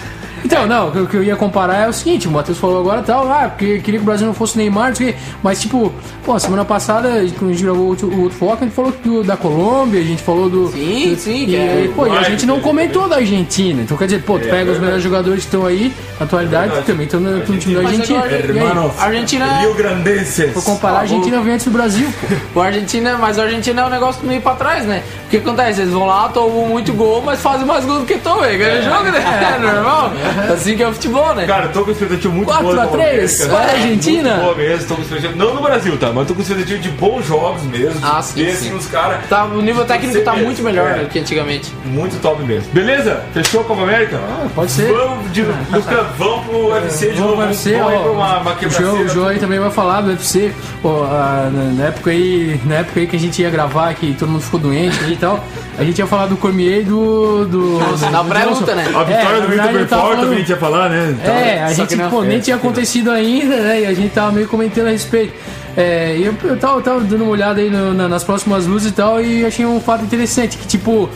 [0.47, 3.29] Então, não, o que- eu ia comparar é o seguinte, o Matheus falou agora tal,
[3.29, 5.19] ah, porque queria que o Brasil não fosse Neymar, não sei o quê.
[5.43, 5.91] mas tipo,
[6.25, 8.93] pô, semana passada, quando a gente gravou o outro, o outro foco, a gente falou
[9.03, 10.69] do- da Colômbia, a gente falou do.
[10.69, 13.17] Sim, do- sim, E, que é- aí, pô, e a gente não que- comentou da
[13.17, 13.81] Argentina.
[13.81, 14.79] Então quer dizer, pô, tu É, pega os verdade.
[14.81, 16.85] melhores jogadores que estão aí, na atualidade, verdade.
[16.87, 18.19] também estão no, no time da Argentina.
[18.19, 18.91] agora- E aí, Hermanos.
[18.99, 20.53] Argentina- Rio Grandenses.
[20.53, 22.27] for comparar, a Argentina vem antes do Brasil, pô.
[22.59, 25.03] O Argentina, mas o Argentina é um negócio meio pra trás, né?
[25.25, 25.81] O que acontece?
[25.81, 28.83] Eles vão lá, tomam muito gol, mas fazem mais gol do que tomam, ganha o
[28.83, 29.19] jogo, né?
[29.19, 30.11] É normal.
[30.53, 31.45] Assim que é o futebol, né?
[31.45, 32.73] Cara, eu tô com expectativa muito 4 boa.
[32.73, 33.55] a da Copa 3, América.
[33.57, 34.29] vai, Argentina.
[34.29, 35.35] Muito boa mesmo, tô com expectativa.
[35.35, 36.11] Não no Brasil, tá?
[36.13, 37.99] Mas tô com expectativa de bons jogos mesmo.
[38.03, 39.25] Ah, de sim, assim, os caras.
[39.29, 40.99] Tá, o nível técnico tá muito melhor é.
[41.03, 41.71] do que antigamente.
[41.85, 42.71] Muito top mesmo.
[42.71, 43.23] Beleza?
[43.33, 44.17] Fechou a Copa América?
[44.17, 44.91] Ah, pode ser.
[44.93, 47.35] Vamos, de, Lucas, vamos pro UFC de Vamos novo.
[47.37, 50.01] pro UFC, aí ó, pra uma, uma o João, o João aí também vai falar
[50.01, 50.51] do UFC.
[50.81, 54.13] Pô, ah, na, na época aí, na época aí que a gente ia gravar, que
[54.13, 55.43] todo mundo ficou doente e tal,
[55.77, 57.45] a gente ia falar do Cormier e do.
[57.45, 58.83] do, do Na pré-luta, né?
[58.95, 61.15] A vitória É, do Vitor Belfort falando- também a gente ia falar, né?
[61.21, 62.71] Então, É, a gente, não- pô, nem é, tinha que não.
[62.71, 63.81] acontecido ainda, né?
[63.81, 65.33] E a gente tava meio comentando a respeito.
[65.75, 68.93] É, eu, eu tava, tava dando uma olhada aí no- na- nas próximas luzes e
[68.93, 71.07] tal, e achei um fato interessante, que tipo,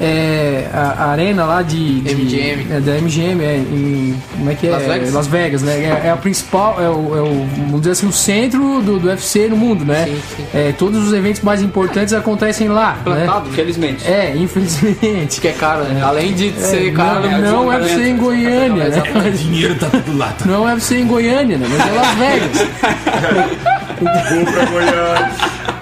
[0.00, 2.66] é, a, a arena lá de, de- MGM.
[2.72, 4.70] é, da MGM, é, em, como é que é?
[4.70, 5.12] Las Vegas?
[5.12, 5.72] Las Vegas, né?
[6.02, 9.08] É, é a principal, é o, é o, vamos dizer assim, o centro do, do
[9.08, 10.06] UFC no mundo, né?
[10.06, 10.46] Sim, sim.
[10.54, 13.00] É, todos os eventos mais importantes acontecem lá, né?
[13.04, 14.06] Plantado, Infelizmente.
[14.10, 15.40] É, infelizmente.
[15.40, 16.00] que é caro, né?
[16.02, 19.02] Além de ser caro, não, não é UFC em Goiânia, né?
[19.36, 20.46] Dinheiro tá tudo lá, tá?
[20.46, 21.66] Não é UFC em Goiânia, né?
[21.68, 23.60] Mas é Las Vegas.
[24.00, 25.30] Vou pra Goiânia.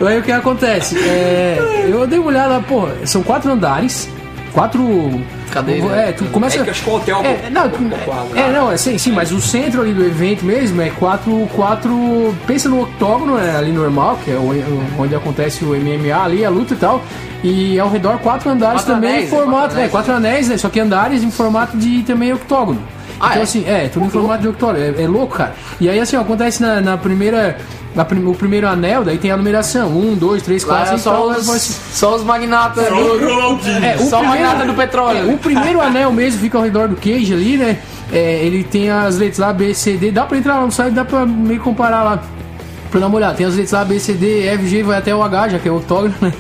[0.01, 0.97] Aí o que acontece?
[0.99, 4.09] É, eu dei uma olhada, pô, são quatro andares,
[4.53, 5.21] quatro.
[5.51, 5.91] Cadeiras.
[5.93, 6.61] É, tu começa.
[6.61, 7.79] É que acho que o hotel É, não, tu-
[8.37, 11.49] é, não, é sim, sim, mas o centro ali do evento mesmo é quatro.
[11.57, 14.37] quatro pensa no octógono, é, ali normal, que é
[14.99, 17.03] onde acontece o MMA ali, a luta e tal.
[17.43, 19.37] E ao redor quatro andares Quatro também anéis, em né?
[19.39, 19.61] formato.
[19.61, 20.57] Quatro é, anéis, quatro anéis, né?
[20.59, 22.81] Só que andares em formato de também octógono.
[23.21, 23.43] Ah, então é?
[23.43, 24.79] assim, é, tudo em formato de octógono.
[24.79, 25.55] É, é louco, cara.
[25.81, 27.57] E aí assim, ó, acontece na, na primeira.
[27.95, 29.89] na prim- o primeiro anel, daí tem a numeração.
[29.89, 32.95] Um, dois, três, Lá quatro, é cinco, só tal, vai- os, só os magnatas Só
[32.95, 35.31] é, o Só primeiro- magnata do petróleo.
[35.31, 37.79] é, o primeiro anel mesmo fica ao redor do queijo ali, né?
[38.13, 40.11] É, ele tem as letras lá, B, C, D.
[40.11, 42.23] Dá pra entrar lá no site, dá pra meio comparar lá.
[42.91, 45.15] Pra dar uma olhada, tem as letras A, B, C, D, F, G, vai até
[45.15, 46.33] o H, já que é o octógono, né?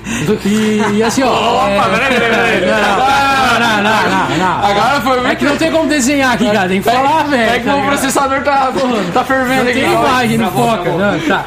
[0.47, 1.29] E, e assim, ó.
[1.31, 2.71] Opa, é, peraí, peraí, peraí.
[2.71, 4.65] não, não, não, não, não.
[4.71, 5.37] Agora foi É muito.
[5.37, 6.69] que não tem como desenhar aqui, cara.
[6.69, 7.51] Tem que falar, velho.
[7.53, 8.73] É que tá o processador tá,
[9.13, 9.81] tá fervendo Não aqui.
[9.81, 10.91] tem imagem, não foca.
[10.91, 11.45] Não, tá.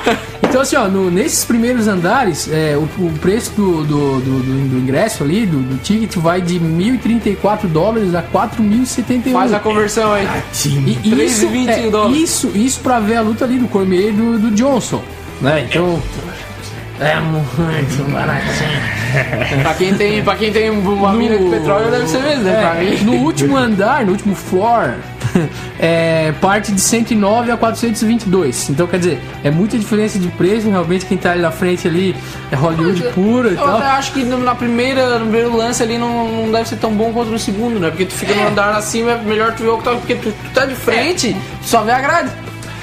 [0.51, 4.77] Então, assim, ó, no- nesses primeiros andares, é, o, o preço do, do, do, do-
[4.77, 9.31] ingresso ali, do, ticket, vai de 1.034 dólares a 4.071.
[9.31, 10.27] Faz a conversão aí.
[10.65, 12.17] E isso, 3,20 é, dólares.
[12.21, 15.01] isso, isso pra ver a luta ali do Cormier e do, do Johnson.
[15.39, 15.65] Né?
[15.69, 16.01] Então.
[16.99, 18.91] É muito baratinho.
[19.63, 22.53] Pra quem tem, pra quem tem uma mina de petróleo, deve ser mesmo, né?
[22.61, 23.03] Pra É, mim.
[23.03, 24.93] no último andar, no último floor,
[25.79, 28.69] é, parte de 109 a 422.
[28.69, 30.69] Então, quer dizer, é muita diferença de preço.
[30.69, 32.15] Realmente, quem tá ali na frente ali
[32.51, 33.77] é Hollywood pura e Eu tal.
[33.77, 36.91] até acho que no- na primeira, no primeiro lance ali não, não deve ser tão
[36.93, 37.89] bom quanto no segundo, né?
[37.89, 39.91] Porque tu fica no andar acima, é melhor tu ver o que tá.
[39.91, 42.29] Porque tu, tu tá de frente, tu só vê a grade.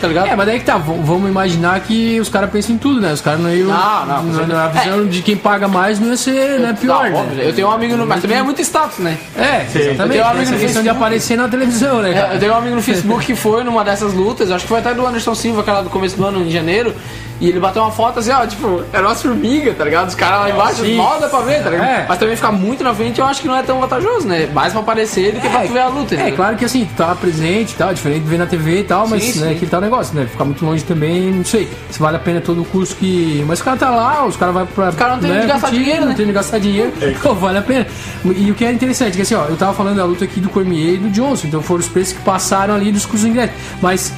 [0.01, 0.29] Tá ligado?
[0.29, 3.13] É, mas daí que tá, v- vamos imaginar que os caras pensam em tudo, né?
[3.13, 3.69] Os caras não iam.
[3.69, 4.47] Não, não, certeza.
[4.47, 7.49] na visão de quem paga mais não ia ser né, pior, Não, óbvio, né?
[7.49, 8.07] Eu tenho um amigo no.
[8.07, 9.19] Mas também é muito status, né?
[9.37, 9.79] É, Sim.
[9.81, 10.01] exatamente.
[10.01, 12.35] Eu tenho um amigo Essa no questão de aparecer na televisão, né, É, cara?
[12.35, 14.95] eu tenho um amigo no Facebook que foi numa dessas lutas, acho que foi até
[14.95, 16.95] do Anderson Silva, aquela do começo do ano, em janeiro,
[17.41, 20.09] e ele bateu uma foto assim, ó, tipo, era uma formiga, tá ligado?
[20.09, 21.87] Os caras lá embaixo, mal dá pra ver, tá ligado?
[21.89, 22.07] É.
[22.09, 24.49] Mas também ficar muito na frente eu acho que não é tão vantajoso, né?
[24.53, 26.33] Mais pra aparecer do que pra tu ver a luta, É, né?
[26.33, 29.07] claro que assim, tu tá presente e tal, diferente de ver na TV e tal,
[29.09, 29.59] mas Sim, né, sim.
[29.59, 30.27] que tal negócio, né?
[30.27, 33.45] Ficar muito longe também, não sei se vale a pena todo o custo que.
[33.47, 34.89] Mas o cara tá lá, os caras vão pra.
[34.91, 36.15] Os cara não tem onde gastar dinheiro, Não né?
[36.15, 37.87] tem onde gastar dinheiro, pô, vale a pena.
[38.25, 40.49] E o que é interessante, que assim, ó, eu tava falando da luta aqui do
[40.49, 43.53] Cormier e do Johnson, então foram os preços que passaram ali dos custos de ingresso.
[43.81, 44.13] Mas.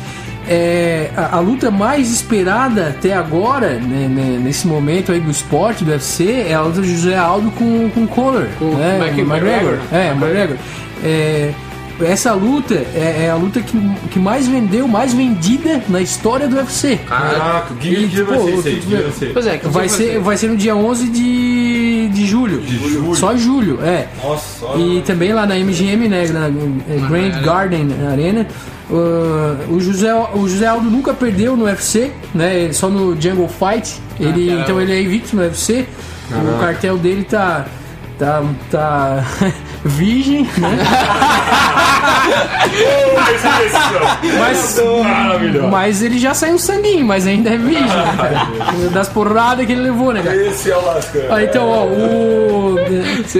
[0.53, 5.85] É, a, a luta mais esperada até agora, né, né, nesse momento aí do esporte,
[5.85, 8.49] do UFC, é a luta do José Aldo com, com Conor.
[8.59, 9.79] Com né, o McGregor.
[9.93, 10.57] É, McGregor.
[11.05, 11.53] É,
[12.03, 13.79] essa luta é, é a luta que,
[14.11, 16.99] que mais vendeu, mais vendida na história do UFC.
[17.07, 19.33] Caraca, que E, dia pô, ser Que dia vê- vai ser?
[19.33, 22.61] Pois é, que Vai ser, vai ser no dia 11 de, de julho.
[22.61, 23.14] De julho.
[23.14, 24.09] Só julho, é.
[24.23, 24.83] Nossa, olha.
[24.83, 26.49] E também lá na MGM, né, na
[27.09, 28.46] Grand Garden Arena,
[28.90, 34.01] uh, o, José, o José Aldo nunca perdeu no UFC, né, só no Jungle Fight,
[34.18, 34.62] ele, caramba.
[34.62, 35.87] então ele é invicto no UFC,
[36.31, 37.66] o cartel dele tá,
[38.21, 39.25] tá, tá
[39.83, 40.51] virgem, né,
[44.39, 44.81] mas,
[45.71, 49.81] mas ele já saiu sanguinho, mas ainda é virgem, né, cara, das porradas que ele
[49.81, 50.37] levou, né, cara.
[50.37, 51.23] Esse é o lascão.
[51.31, 52.77] Ah, então, ó, o.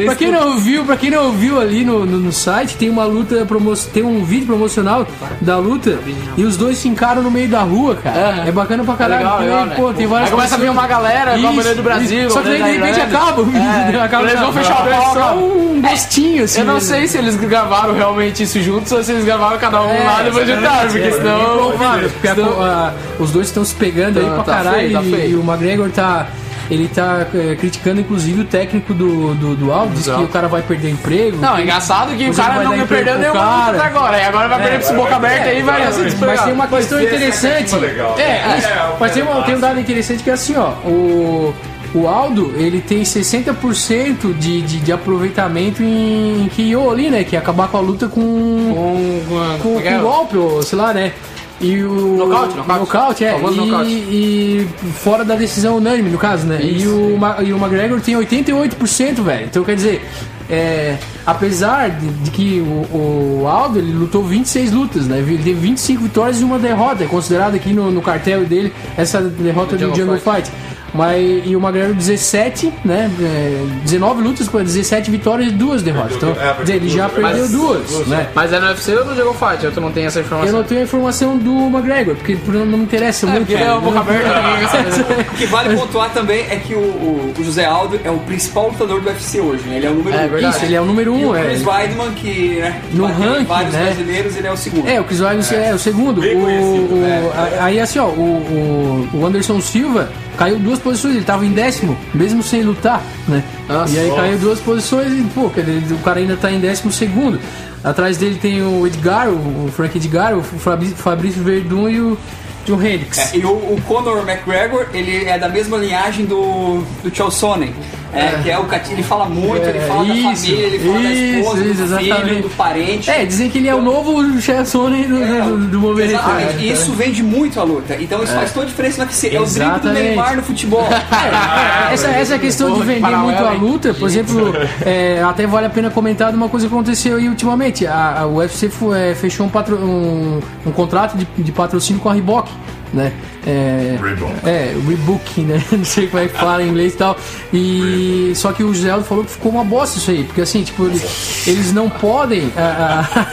[0.07, 3.05] pra quem não viu, para quem não viu ali no, no, no site, tem uma
[3.05, 3.77] luta promo...
[3.77, 5.07] tem um vídeo promocional
[5.43, 5.99] da luta
[6.39, 8.45] e os dois se encaram no meio da rua, cara.
[8.47, 9.19] É bacana pra caralho.
[9.19, 9.75] legal, legal, né?
[9.77, 12.27] pô, tem várias Aí começa a vir uma galera, igual a bandeira do Brasil.
[12.27, 12.31] Isso.
[12.31, 13.61] Só que daí, de bandeira da repente acaba o vídeo.
[13.61, 15.15] É, acaba, eles vão fechar é palco.
[15.15, 16.61] só um gostinho assim.
[16.61, 16.81] Eu não né?
[16.81, 20.21] sei se eles gravaram realmente isso juntos ou se eles gravaram cada um É, lá
[20.21, 21.71] e depois juntaram, porque é, senão.
[21.73, 24.93] é porque senão- a- os dois estão se pegando aí Tá- pra tá caralho feio,
[24.93, 25.31] tá e, feio.
[25.31, 26.27] e o McGregor tá.
[26.71, 30.47] ele tá é, criticando inclusive o técnico do, do, do Aldo, diz que o cara
[30.47, 31.37] vai perder emprego.
[31.39, 33.57] Não, é que- engraçado que o cara não perdeu pro nenhuma cara.
[33.73, 34.19] luta até agora.
[34.19, 36.67] E agora vai perder pra esse boca aberta aí e vai assim Mas tem uma
[36.69, 37.75] questão é interessante.
[37.75, 40.69] É, É, é, mas tem, uma- é tem um dado interessante que é assim, ó.
[40.89, 41.53] O,
[41.95, 47.25] o Aldo, ele tem 60% de, de, de aproveitamento em, KO ali, né?
[47.25, 50.93] Que é acabar com a luta com, Com, com, com, com, golpe, ou sei lá,
[50.95, 51.13] né?
[51.61, 52.17] E o.
[52.17, 53.25] Nocaute, nocaute.
[53.25, 53.33] é.
[53.33, 53.91] Famoso E, nocaute.
[53.91, 56.59] e fora da decisão unânime, no caso, né?
[56.63, 59.47] E o, e o McGregor tem 88%, velho.
[59.47, 60.03] Então quer dizer,
[60.49, 65.19] é, apesar de, de que o, o Aldo ele lutou 26 lutas, né?
[65.19, 67.05] Ele teve 25 vitórias e uma derrota.
[67.05, 70.51] É considerado aqui no, no cartel dele essa derrota do Jungle Jungle Fight.
[70.93, 73.11] Mas, e o McGregor 17, né?
[73.21, 76.17] É, 19 lutas com 17 vitórias e duas derrotas.
[76.17, 78.29] Então, é, ele já perdeu perdeu duas, duas, duas, né?
[78.35, 79.65] Mas é no UFC ou no Jungle Fight?
[79.65, 80.53] Eu não tenho essa Eu informação.
[80.59, 83.41] não tenho a informação do McGregor, porque por- não me interessa muito.
[83.47, 85.21] porque ele é o boca aberta também.
[85.21, 88.69] O que vale pontuar também é que o, o- o José Aldo é o principal
[88.69, 89.77] lutador do UFC hoje, né?
[89.77, 90.29] Ele é o número É um.
[90.29, 90.57] verdade.
[90.57, 91.45] Isso, ele é o número E um, o é.
[91.45, 93.85] Chris Weidman, que né, No ranking, vários né?
[93.85, 94.89] brasileiros, ele é o segundo.
[94.89, 95.75] É, o Chris Weidman é.
[95.75, 96.21] o segundo.
[96.21, 97.31] Bem O, o- né?
[97.61, 101.95] Aí assim, ó, o, o, o Anderson Silva caiu duas posições, ele tava em décimo,
[102.15, 103.45] mesmo sem lutar, né?
[103.69, 103.95] Nossa.
[103.95, 104.23] e aí Nossa.
[104.23, 107.39] caiu duas posições e, pô, o cara ainda tá em décimo segundo.
[107.85, 112.19] Atrás dele tem o Edgar, o, Frank Edgar, o Fabrício, Fabrício Verdun e o
[112.65, 113.19] John Hendricks.
[113.19, 117.75] É, e o, o Conor McGregor, ele é da mesma linhagem do, do Chael Sonnen.
[118.13, 120.79] É, que é o cat- ele fala muito, ele É, fala da isso, família, ele
[120.81, 122.43] fala da isso, esposa, isso, do filho, exatamente.
[122.43, 123.11] do parente.
[123.11, 126.11] É, dizem que ele é o novo Chef Sonnen do, É, do, do movimento.
[126.15, 126.63] Exatamente, né?
[126.63, 127.97] e isso vende muito a luta.
[128.01, 129.35] Então isso faz toda a diferença no UFC.
[129.35, 129.93] É o drible do.
[129.93, 130.85] Neymar no futebol.
[131.93, 134.53] essa, essa questão de que vender muito a luta, por exemplo,
[134.85, 137.87] é, até vale a pena comentar de uma coisa que aconteceu aí ultimamente.
[137.87, 142.13] A, a UFC é, fechou um, patro- um- um contrato de, de patrocínio com a
[142.15, 142.51] Reebok.
[142.93, 143.13] Né?
[143.47, 143.99] É,
[144.45, 145.63] é, Reebok, né?
[145.73, 147.17] Não sei como é que fala em inglês e tal.
[147.53, 150.63] E só que o José Aldo falou que ficou uma bosta isso aí, porque assim,
[150.63, 152.53] tipo, eles, eles não podem.
[152.57, 153.31] ah, ah,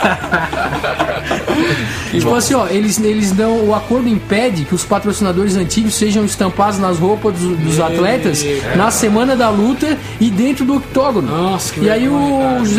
[2.12, 3.68] tipo assim, ó, eles, eles não.
[3.68, 8.44] O acordo impede que os patrocinadores antigos sejam estampados nas roupas dos, dos atletas
[8.76, 11.28] na semana da luta e dentro do octógono.
[11.28, 12.18] Nossa, que E aí o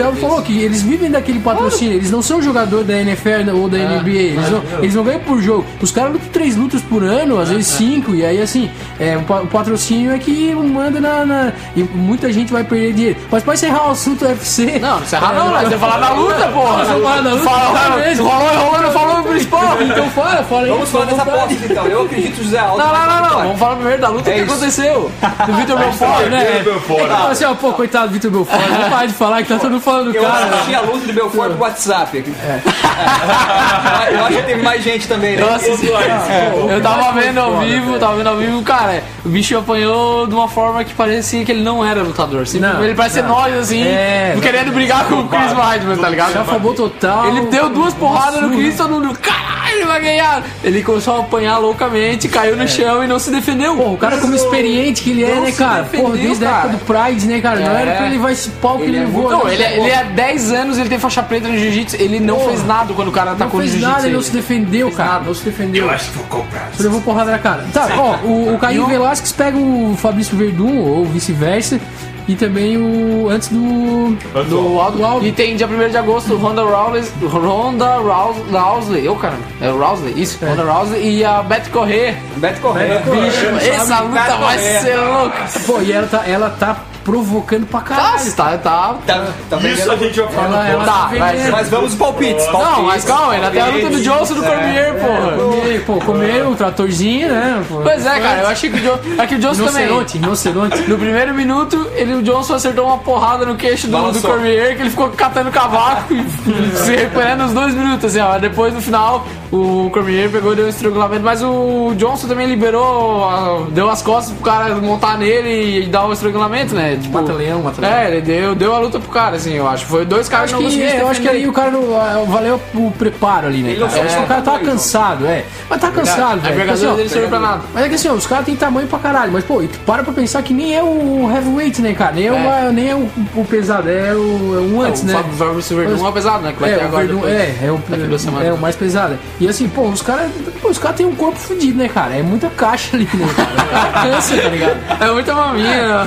[0.05, 3.79] Aldo falou que eles vivem daquele patrocínio, eles não são jogador da NFL ou da
[3.79, 5.65] NBA, eles não, eles não ganham por jogo.
[5.81, 9.23] Os caras lutam três lutas por ano, às vezes cinco, e aí assim, é, o,
[9.23, 13.21] pa- o patrocínio é que manda na, na- E muita gente vai perder dinheiro.
[13.31, 14.79] Mas pra encerrar o assunto UFC.
[14.79, 16.85] Não, não se errar não, você falar da luta, porra.
[16.85, 18.29] Falar da luta, Fala, fala fala, mesmo.
[18.29, 19.59] rolou, rolou, não falou o principal.
[19.89, 20.71] Então fala, fala aí.
[20.71, 21.87] Vamos falar dessa aposta então.
[21.87, 22.79] Eu acredito José Aldo.
[22.79, 23.43] Não, vai não, não, não.
[23.45, 24.53] Vamos falar primeiro da luta É que isso.
[24.53, 25.11] aconteceu.
[25.47, 26.45] Do Vitor Belfort, né?
[26.45, 27.03] Perdeu fora.
[27.05, 29.71] Então, assim, ó, pô, coitado do Vitor Belfort, vamos parar de falar que tá todo
[29.73, 30.47] mundo falando do Eu cara.
[30.47, 32.25] assisti a luta do Belfort pro WhatsApp.
[32.45, 32.59] É.
[34.15, 35.43] Eu acho que teve mais gente também, né?
[35.45, 40.35] Nossa, eu tava vendo ao vivo, tava vendo ao vivo, cara, o bicho apanhou de
[40.35, 42.43] uma forma que parecia que ele não era lutador.
[42.43, 45.97] Assim, Não, ele parece ser nós, assim, É, não querendo brigar com o Chris Weidman,
[45.97, 46.33] tá ligado?
[46.33, 47.29] Já favor total.
[47.29, 48.51] Ele deu duas porradas no.
[48.51, 50.43] Chris, todo mundo, caralho, ele vai ganhar.
[50.65, 53.77] Ele começou a apanhar loucamente, caiu no chão e não se defendeu.
[53.77, 55.83] Pô, o cara como experiente que ele é, Não né, cara?
[55.83, 56.79] defendeu, Porra, desde a época cara.
[56.79, 57.61] do Pride, né, cara?
[57.61, 57.83] Não É.
[57.83, 59.31] era pra ele levar esse pau que ele, Ele é levou.
[59.31, 59.55] Não, né?
[59.55, 62.65] ele, é- ele há 10 anos, ele tem faixa preta no jiu-jitsu, ele não fez
[62.67, 63.93] nada quando o cara não atacou no fez jiu-jitsu.
[63.95, 65.21] nada, ele não se defendeu, cara.
[65.25, 65.85] Não se defendeu.
[65.85, 66.69] Eu acho que vou comprar.
[66.99, 67.65] Levou porrada na cara.
[67.73, 71.81] Tá, ó, o, o Caio Velasquez pega o Fabrício Verdun, ou vice-versa,
[72.27, 73.29] e também o.
[73.31, 74.17] Antes do.
[74.49, 74.99] Do Aldo.
[74.99, 75.27] Do Aldo.
[75.27, 79.79] E tem dia 1 de agosto, Ronda Rousey, Ronda Rousey, Rousey, ô caramba, é o
[79.79, 82.17] Rousey, isso, Ronda Rousey e a Beth Corrêa.
[82.37, 83.01] Beto Correia.
[83.01, 84.81] Bicho, Essa luta vai Correia.
[84.81, 85.45] ser louca.
[85.67, 86.77] Pô, e ela tá, ela tá
[87.09, 88.33] provocando pra caralho.
[88.35, 88.97] Tá, tá, tá.
[89.07, 91.53] Tá, tá Isso a gente vai falar Ela, Tá, tá vai, vendendo.
[91.53, 92.45] Mas vamos aos palpites.
[92.45, 92.85] Não, palpites.
[92.85, 95.39] mas calma, ainda tem a luta do Johnson do Cormier, porra.
[95.39, 97.65] Comer, pô, comer o tratorzinho, né?
[97.67, 97.81] Pô.
[97.81, 99.23] Pois é, cara, eu achei que o Johnson.
[99.23, 99.89] É que o Johnson também.
[100.13, 100.83] Rinoceronte.
[100.87, 104.21] No primeiro minuto, ele, o Johnson acertou uma porrada no queixo do, do.
[104.21, 106.29] Cormier, que ele ficou catando cavaco e
[106.77, 108.39] se recuperando uns dois minutos, assim, ó.
[108.39, 113.67] Depois, no final, o Cormier pegou e deu um estrangulamento, mas o Johnson também liberou,
[113.71, 116.98] deu as costas pro cara montar nele e dar o estrangulamento, né?
[116.99, 117.93] Tipo, Mata-leão, mata-leão.
[117.93, 119.87] É, ele deu, deu a luta pro cara, assim, eu acho.
[119.87, 122.25] Foi dois caras que não conseguiram é, eu acho que aí o cara não, ah,
[122.27, 123.71] valeu o preparo ali, né?
[123.71, 124.01] Ele não Cara?
[124.11, 125.45] É, o cara tava cansado, é.
[125.69, 126.41] Mas tá cansado, A velho.
[126.41, 127.63] Porque, envergadura assim, dele serviu pra nada.
[127.75, 129.33] Mas é que assim, ó, os caras têm tamanho pra caralho.
[129.33, 132.13] Mas, pô, e tu para pra pensar que nem é o heavyweight, né, cara?
[132.13, 135.13] Nem é, uma- nem é o, o pesado, é o, é um antes, o né?
[135.15, 136.53] Fábio Verdun é pesado, né?
[136.53, 137.35] Que vai É, ter o agora Verdun, depois.
[137.35, 139.19] é, é o, é o mais pesado.
[139.41, 140.31] E assim, pô, os caras
[140.63, 142.15] os caras têm um corpo fudido, né, cara?
[142.17, 143.49] É muita caixa ali, né, cara?
[143.53, 144.77] O cara cansa, tá ligado?
[145.01, 146.07] É muita maminha.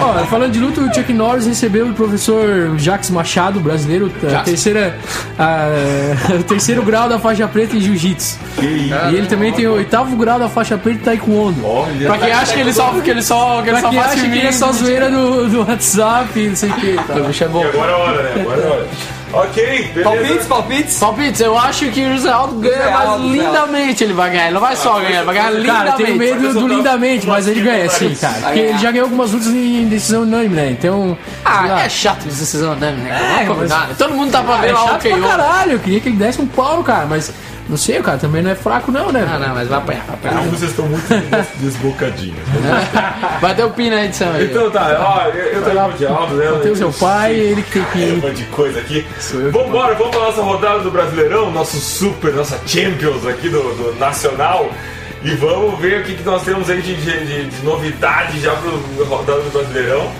[0.00, 4.96] Ó, falando de luta, o Chuck Norris recebeu o professor Jacques Machado, brasileiro, a terceira,
[5.38, 5.68] a-
[6.38, 8.38] o terceiro grau da faixa preta em jiu-jitsu.
[8.60, 11.64] E ele também tem o oitavo grau da faixa preta em taekwondo.
[11.64, 12.06] Olha.
[12.08, 14.20] Pra quem acha que ele só, que ele só, que ele só quem faz acha
[14.20, 16.92] que filminho, é só zoeira do, do WhatsApp, não sei o que.
[17.06, 17.14] Tá.
[17.26, 17.64] Bicho é bom.
[17.64, 18.40] E agora é a hora, né?
[18.42, 18.86] Agora é a hora.
[19.32, 20.02] Ok, beleza.
[20.02, 20.98] Palpites, palpites?
[20.98, 23.56] Palpites, eu acho que o José Aldo ganha, José mas Aldo, José Aldo.
[23.58, 24.44] lindamente ele vai ganhar.
[24.44, 26.34] Ele não vai só ganhar, ele vai ganhar Cara, tenho lindamente.
[26.42, 28.34] medo do lindamente, mas ele ganha sim, cara.
[28.40, 30.70] Porque ele já ganhou algumas lutas em decisão unânime, né?
[30.70, 31.16] Então.
[31.44, 33.42] Ah, é chato decisão, né, né?
[33.42, 33.94] É, mas- nada.
[33.96, 36.16] Todo mundo tá pra ver É lá o chato pra caralho, eu queria que ele
[36.16, 37.30] desse um pau no cara, mas
[37.68, 39.26] não sei, o cara também não é fraco, não, né?
[39.30, 40.42] Ah, não, mas vai apanhar, vai apanhar.
[40.48, 41.06] Vocês estão muito
[41.60, 42.38] desbocadinhos.
[43.40, 44.46] Vai ter o pin na edição aí.
[44.46, 46.58] Então tá, ó, eu, eu tô com o Dialdo, né?
[46.62, 48.00] Tem o seu pai, ele que tem que.
[48.06, 49.06] Caramba de coisa aqui.
[49.32, 49.52] eu.
[49.52, 54.70] Vambora, vamos pra nossa rodada do Brasileirão, nosso super, nossa Champions aqui do, do Nacional.
[55.22, 58.52] E vamos ver o que, que nós temos aí de, de, de- de novidade já
[58.54, 60.10] pro rodada do Brasileirão.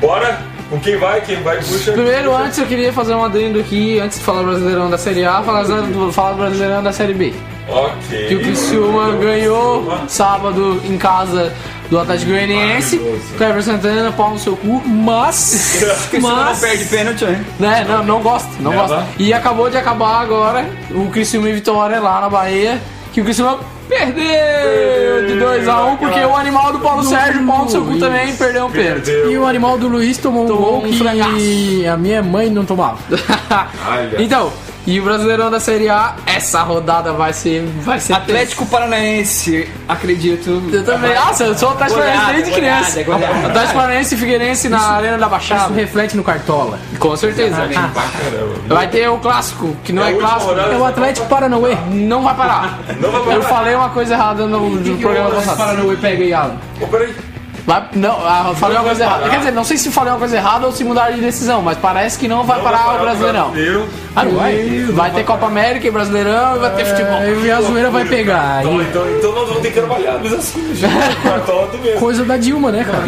[0.00, 0.40] Bora?
[0.70, 1.20] Com quem vai?
[1.22, 1.58] Quem vai?
[1.58, 1.92] Puxa.
[1.92, 2.42] Primeiro, puxa.
[2.42, 5.62] antes eu queria fazer um adendo aqui, antes de falar Brasileirão da Série A, falar
[5.64, 7.32] do, falar Brasileirão da Série B.
[7.68, 8.28] Ok.
[8.28, 11.52] Que o Criciúma ganhou sábado em casa
[11.90, 12.98] do Atlético Goianiense.
[13.36, 14.82] Cleber Santana, pau no seu cu.
[14.86, 15.78] Mas.
[16.10, 16.60] Cristiano não Mas.
[16.60, 17.44] perde pênalti, né?
[17.58, 17.86] Né?
[17.88, 18.88] Não, não gosto, não Nela.
[18.88, 19.04] gosto.
[19.18, 22.80] E acabou de acabar agora o Criciúma e Vitória lá na Bahia,
[23.12, 27.84] que o Criciúma perdeu de 2x1, porque o animal do Paulo Sérgio, pau no seu
[27.84, 29.10] cu também, perdeu um pênalti.
[29.10, 31.30] E o animal do Luiz tomou um Tomou gol um que frangaço.
[31.92, 32.98] a minha mãe não tomava.
[34.18, 34.52] Então,
[34.88, 37.62] e o Brasileirão da Série A, essa rodada vai ser.
[37.82, 40.62] Vai ser Atlético Paranaense, acredito.
[40.72, 41.14] Eu também.
[41.14, 43.02] Nossa, eu sou Atlético Paranaense desde criança.
[43.04, 43.48] goleada, goleada.
[43.48, 45.74] Atlético Paranaense e Figueirense na Arena da Isso Baixada.
[45.74, 46.78] reflete no Cartola.
[46.98, 47.56] Com certeza.
[47.56, 47.94] Pra caramba.
[48.66, 50.52] Vai ter o clássico, que não É é clássico.
[50.52, 51.76] É o Atlético Paranauê.
[51.90, 52.78] Não vai parar.
[52.98, 53.34] Não vai parar.
[53.34, 55.58] Eu falei uma coisa errada no, no programa O passado.
[55.58, 56.56] Paranauê pega aí, Alan.
[56.80, 57.14] Ô, peraí.
[57.68, 59.18] Vai, não, ah, falei uma coisa errada.
[59.18, 59.30] parar.
[59.30, 61.76] Quer dizer, não sei se falei uma coisa errada ou se mudar de decisão, mas
[61.76, 63.50] parece que não vai Não parar vai o Brasileirão.
[63.50, 63.88] Brasileiro.
[64.16, 64.86] Ah, não vai?
[64.90, 67.18] Vai ter Copa América e Brasileirão e vai ter futebol.
[67.20, 68.60] É, e a zoeira vai pegar.
[68.64, 70.72] Então, então, então nós vamos ter que trabalhar mesmo assim.
[71.98, 73.04] coisa da Dilma, né, cara?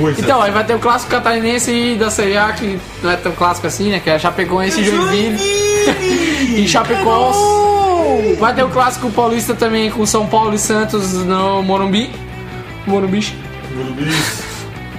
[0.00, 0.20] Coisa.
[0.22, 3.66] Então, aí vai ter o clássico catarinense da Série A, que não é tão clássico
[3.66, 3.98] assim, né?
[3.98, 5.38] Que é Chapecoense e Joinville.
[6.62, 7.32] e Chapecó.
[8.38, 12.12] Vai ter o clássico paulista também com São Paulo e Santos no Morumbi.
[12.86, 13.43] Morumbi.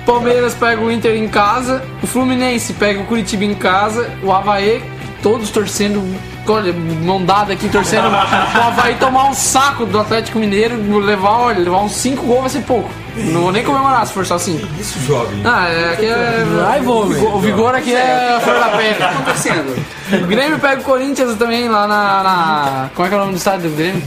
[0.06, 4.84] Palmeiras pega o Inter em casa, o Fluminense pega o Curitiba em casa, o Havaí,
[5.24, 6.04] todos torcendo,
[6.48, 11.60] olha, mão dada aqui, torcendo o Havaí tomar um saco do Atlético Mineiro, levar, olha,
[11.60, 12.90] levar uns 5 gols vai ser pouco.
[13.16, 14.68] Não vou nem comemorar se for só 5.
[14.80, 15.42] Isso, jovem.
[15.44, 16.46] Ah, é, aqui é.
[16.64, 19.06] Vai, vou, o vigor aqui é flor da pena.
[19.08, 19.84] acontecendo?
[20.22, 22.22] O Grêmio pega o Corinthians também lá na.
[22.24, 24.04] na- como é que é o nome do estádio do Grêmio?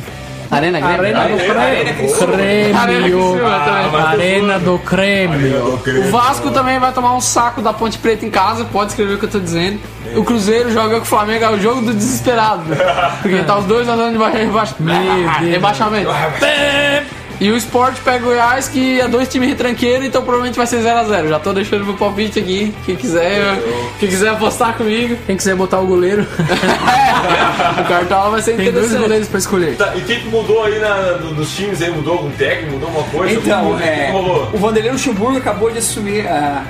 [0.50, 1.16] Arena Grêmio?
[4.08, 5.80] Arena do Crêmio.
[6.06, 9.18] O Vasco também vai tomar um saco da Ponte Preta em casa, pode escrever o
[9.18, 9.78] que eu tô dizendo.
[10.16, 12.62] O Cruzeiro joga com o Flamengo, é o jogo do desesperado.
[13.20, 15.50] Porque tá os dois andando de Deus.
[15.50, 16.10] rebaixamento.
[17.40, 20.78] E o Sport pega o Goiás, que é dois times retranqueiros, então provavelmente vai ser
[20.82, 21.28] 0x0.
[21.28, 22.74] Já tô deixando meu palpite aqui.
[22.84, 23.40] Quem quiser,
[24.00, 26.26] quem quiser apostar comigo, Quem quiser botar o goleiro,
[27.80, 29.00] o cartola vai ser tem dois interessante.
[29.02, 29.76] goleiros pra escolher.
[29.76, 31.90] Tá, e o que, que mudou aí na, no- nos times aí?
[31.90, 32.72] Mudou algum técnico?
[32.72, 33.34] Mudou alguma coisa?
[33.34, 34.50] Então, o que, que é, rolou?
[34.52, 36.64] o Vanderlei Luxemburgo acabou de assumir a,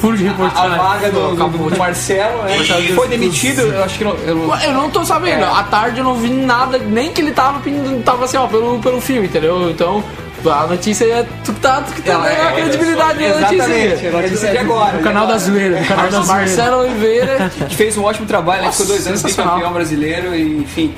[0.00, 0.78] Furo de a reportagem.
[0.78, 2.58] vaga do, do, do Marcelo, né?
[2.94, 5.44] Foi demitido, eu acho que não, eu, Eu não tô sabendo.
[5.44, 8.78] À tarde eu não vi nada, nem que ele tava pedindo, tava assim, ó, pelo,
[8.80, 9.70] pelo filme, entendeu?
[9.70, 10.02] Então,
[10.46, 13.24] a notícia é tu que tá, tu que tá Ela dando a é- credibilidade da
[13.24, 14.08] exatamente, notícia.
[14.08, 14.92] a notícia de agora.
[14.98, 16.32] No canal da zoeira, no canal da zoeira.
[16.34, 17.52] Marcelo Oliveira.
[17.68, 18.70] que fez um ótimo trabalho, né?
[18.72, 19.54] ficou dois anos sensacional.
[19.54, 20.94] campeão brasileiro e enfim.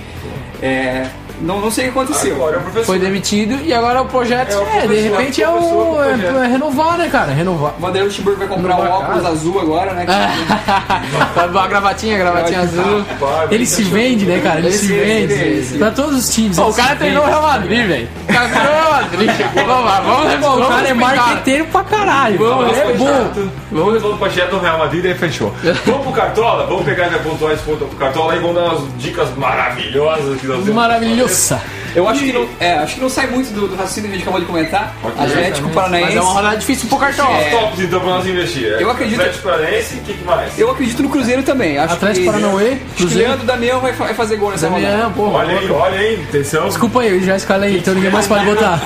[0.61, 1.07] é,
[1.40, 2.35] não, não sei o que aconteceu.
[2.37, 2.87] Agora é o professor.
[2.87, 4.53] Foi demitido e agora o projeto.
[4.53, 5.94] É, o É, de repente é o.
[5.96, 6.37] projeto.
[6.38, 7.33] É, é renovar, né, cara?
[7.33, 7.75] Renovar.
[7.77, 9.29] O Vanderlei Luxemburgo vai comprar um vai óculos casa.
[9.29, 10.07] azul agora, né?
[11.37, 13.05] a gravatinha, a gravatinha azul.
[13.51, 14.59] Ele se vende, né, cara?
[14.61, 15.35] Ele se vende.
[15.35, 15.79] esse.
[15.79, 16.57] Pra todos os times.
[16.57, 17.27] Pô, o cara treinou o.
[17.27, 18.09] Real Madrid, velho.
[18.22, 19.31] O cara treinou o Real Madrid.
[19.55, 22.38] Vamos lá, vamos Pô, o vamos cara é marqueteiro pra caralho.
[22.38, 23.33] Vamos Ele é bom.
[23.77, 25.53] Vamos todo projeto do Real Madrid e fechou.
[25.85, 26.67] Vamos pro Cartola?
[26.67, 30.59] Vamos pegar pontuar esse ponto pro Cartola e vamos dar umas dicas maravilhosas que nós
[30.59, 30.75] temos.
[30.75, 31.61] Maravilhosa.
[31.97, 34.19] Eu acho que não, é, acho que não sai muito do, do raciocínio que a
[34.19, 34.94] gente acabou de comentar.
[35.19, 36.07] Atlético Paranaense.
[36.09, 37.27] Mas é uma rodada difícil pro cartão.
[37.51, 38.73] Tops então pra nós investir.
[38.75, 40.59] É Eu acredito- Atlético Paranaense, o que, que mais?
[40.59, 41.79] Eu acredito no Cruzeiro também.
[41.79, 43.29] Acho Atlético que, Paranauê, Acho que Cruzeiro.
[43.29, 44.92] Leandro Damião vai, fa- vai fazer gol nessa rodada.
[44.92, 45.38] Damião, porra.
[45.38, 46.69] Olha aí, olha aí, atenção.
[46.69, 48.79] Desculpa aí, eu já escalei, então ninguém mais pode botar.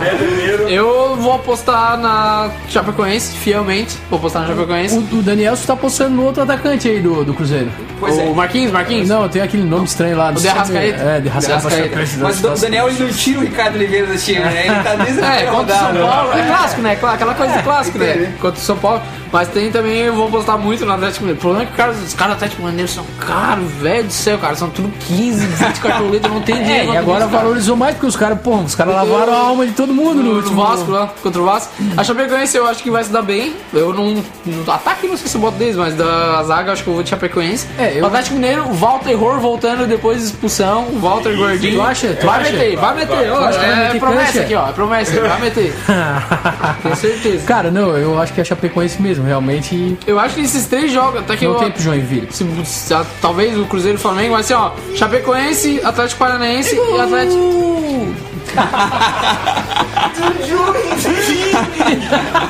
[0.00, 0.68] Pedreiro.
[0.68, 3.96] Eu vou apostar na Chapecoense, fielmente.
[4.10, 4.96] Vou apostar na Chapecoense.
[4.96, 7.70] O, o Daniel está postando no outro atacante aí do, do Cruzeiro.
[8.00, 8.24] Pois é.
[8.24, 9.08] O Marquinhos, Marquinhos.
[9.08, 10.30] Não, tem aquele nome estranho lá.
[10.30, 11.02] O De Arrascaeta.
[11.02, 11.60] É, de Arrascaeta.
[11.60, 14.66] De Chapecoense Mas o Daniel ele não tira o Ricardo Oliveira da time, né?
[14.66, 16.08] Ele tá desde a É, contra o São.
[16.08, 16.32] Paulo.
[16.32, 16.98] É clássico, né?
[17.02, 18.18] Aquela coisa de clássico, entendi.
[18.20, 18.34] né?
[18.40, 19.02] Contra o São Paulo.
[19.32, 21.38] Mas tem também, eu vou postar muito no Atlético Mineiro.
[21.38, 24.38] O problema é que cara, os caras do Atlético Mineiro são caros, velho do céu,
[24.38, 24.54] cara.
[24.54, 26.90] São tudo 15, 20 cartoletas, não tem dinheiro.
[26.92, 29.72] É, e agora valorizou mais porque os caras, pô, os caras lavaram a alma de
[29.72, 31.72] todo mundo no último Vasco lá, contra o Vasco.
[31.96, 33.54] A Chapecoense eu acho que vai se dar bem.
[33.72, 34.22] Eu não.
[34.46, 36.94] No ataque não sei se eu boto deles, mas da zaga eu acho que eu
[36.94, 37.66] vou de Chapecoense.
[37.76, 40.84] É, eu- O Atlético Mineiro, o Walter Horror voltando depois de expulsão.
[40.92, 41.73] O Walter Gordinho.
[41.74, 42.08] Tu acha?
[42.14, 42.52] Tu vai acha?
[42.52, 43.30] meter, vai meter.
[43.32, 44.40] Ó, acha que vai é meter promessa cancha?
[44.40, 44.68] aqui, ó.
[44.68, 45.74] É promessa, vai meter.
[46.82, 47.46] Tenho certeza.
[47.46, 51.20] Cara, não, eu acho que é Chapecoense mesmo, realmente Eu acho que esses três jogos,
[51.20, 51.58] até que não eu.
[51.58, 52.28] tem pro Joinville.
[52.30, 56.74] se- se- a- talvez o Cruzeiro e o Flamengo vai ser, ó, Chapecoense, Atlético Paranaense
[56.76, 58.14] e Atlético.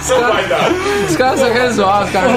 [0.08, 0.70] Vai dar.
[1.08, 2.30] Os caras só querem zoar, os caras.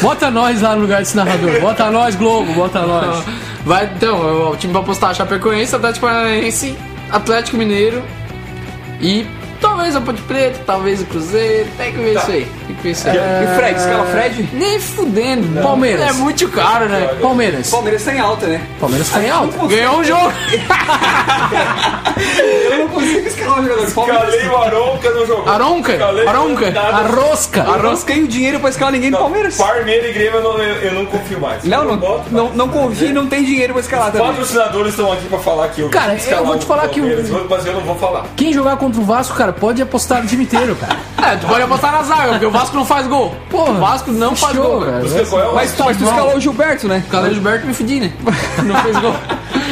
[0.00, 1.60] Bota nós lá no lugar desse narrador.
[1.60, 3.24] Bota nós, Globo, bota nós.
[3.64, 6.76] Vai, então, o time vai postar Chapecoense, Atlético Paranaense,
[7.10, 8.02] Atlético Mineiro
[9.00, 9.26] e
[9.64, 11.68] talvez a Ponte Preta, talvez o Cruzeiro.
[11.76, 12.46] Tem que ver isso aí.
[12.66, 13.16] Tem que ver isso aí.
[13.16, 13.18] E
[13.52, 14.48] o Fred, escala Fred?
[14.52, 15.62] Nem fudendo.
[15.62, 16.08] Palmeiras.
[16.08, 17.08] É muito caro, né?
[17.20, 17.70] Palmeiras.
[17.70, 18.60] Palmeiras tá em alta, né?
[18.78, 19.66] Palmeiras tá em alta.
[19.66, 20.32] Ganhou um jogo.
[22.70, 23.90] Eu não consigo escalar o jogador.
[23.92, 25.48] Palmeiras Calei o Aronca no jogo.
[25.50, 25.92] Aronca,
[26.28, 26.70] Aronca.
[26.70, 26.96] nada.
[26.96, 27.60] A rosca.
[27.66, 29.56] Eu não tenho dinheiro pra escalar ninguém do Palmeiras.
[29.56, 31.64] Parmeira e Grêmio eu não, eu, eu não confio mais.
[31.64, 31.96] Não, Eu não,
[32.30, 32.56] não, mais.
[32.56, 34.26] não confio e não tem dinheiro pra escalar também.
[34.28, 37.46] Patrocinadores estão aqui pra falar que eu Cara, eu vou te o falar que o-
[37.48, 38.26] Mas eu não vou falar.
[38.36, 40.96] Quem jogar contra o Vasco, cara, pode apostar no time inteiro, cara.
[41.32, 43.34] É, tu pode apostar na zaga, porque o Vasco não faz gol.
[43.50, 44.92] Porra, o Vasco não faz show, gol, cara.
[44.98, 45.08] velho.
[45.08, 47.02] Você, qual, é o- Mas, tu- mas tu escalou o Gilberto, né?
[47.06, 48.12] O Carlos Gilberto me fudi, né?
[48.62, 49.14] Não fez gol.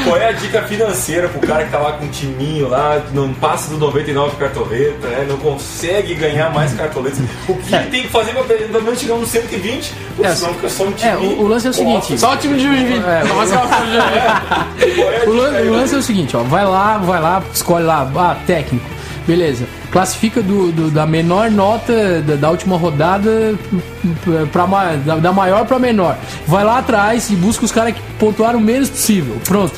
[0.05, 3.33] qual é a dica financeira pro cara que tá lá com um timinho lá, não
[3.35, 5.27] passa do 99 cartoleta, né?
[5.29, 7.19] Não consegue ganhar mais cartoletas.
[7.49, 9.93] O que ele tem que fazer pra pelo menos chegar nos 120?
[10.17, 11.39] Pô, É, senão fica só um É, timinho.
[11.39, 12.19] o, o lance é o seguinte.
[12.19, 16.37] Só o time de Juiz É, Só é O, lan- o lance é o seguinte,
[16.37, 18.85] ó, vai lá, vai lá, escolhe lá, ah, técnico,
[19.27, 19.65] beleza.
[19.91, 23.55] Classifica do, do- da menor nota da, da última rodada
[24.53, 24.67] pra,
[24.97, 26.17] da, da maior pra menor.
[26.47, 29.37] Vai lá atrás e busca os caras que pontuaram o menos possível.
[29.45, 29.75] Pronto.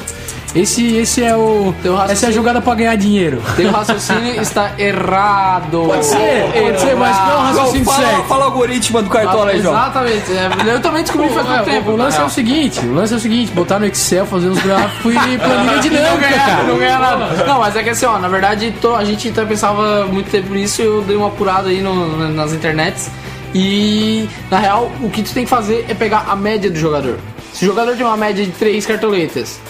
[0.55, 1.75] Esse, esse é o.
[2.09, 3.43] Essa é a jogada pra ganhar dinheiro.
[3.57, 5.83] Teu raciocínio está errado.
[5.87, 8.25] Pode ser, pode ser, mas não é um Não, raciocínio fala, certo.
[8.29, 9.75] fala o algoritmo do cartola aí, João.
[9.75, 10.25] Exatamente.
[10.33, 11.91] É, eu também descobri faz É, tempo.
[11.91, 14.49] o, o lance é o seguinte, o lance é o seguinte, botar no Excel, fazer
[14.49, 16.63] uns gráficos e planilha não dinâmica, ganhar, cara.
[16.63, 17.45] não ganhar nada.
[17.45, 20.81] Não, mas é que assim, ó, na verdade, a gente até pensava muito tempo nisso
[20.81, 23.11] eu dei uma apurada aí no- nas internets.
[23.53, 27.19] E na real, o que tu tem que fazer é pegar a média do jogador.
[27.53, 29.61] Se o jogador tem uma média de 3 cartoletas,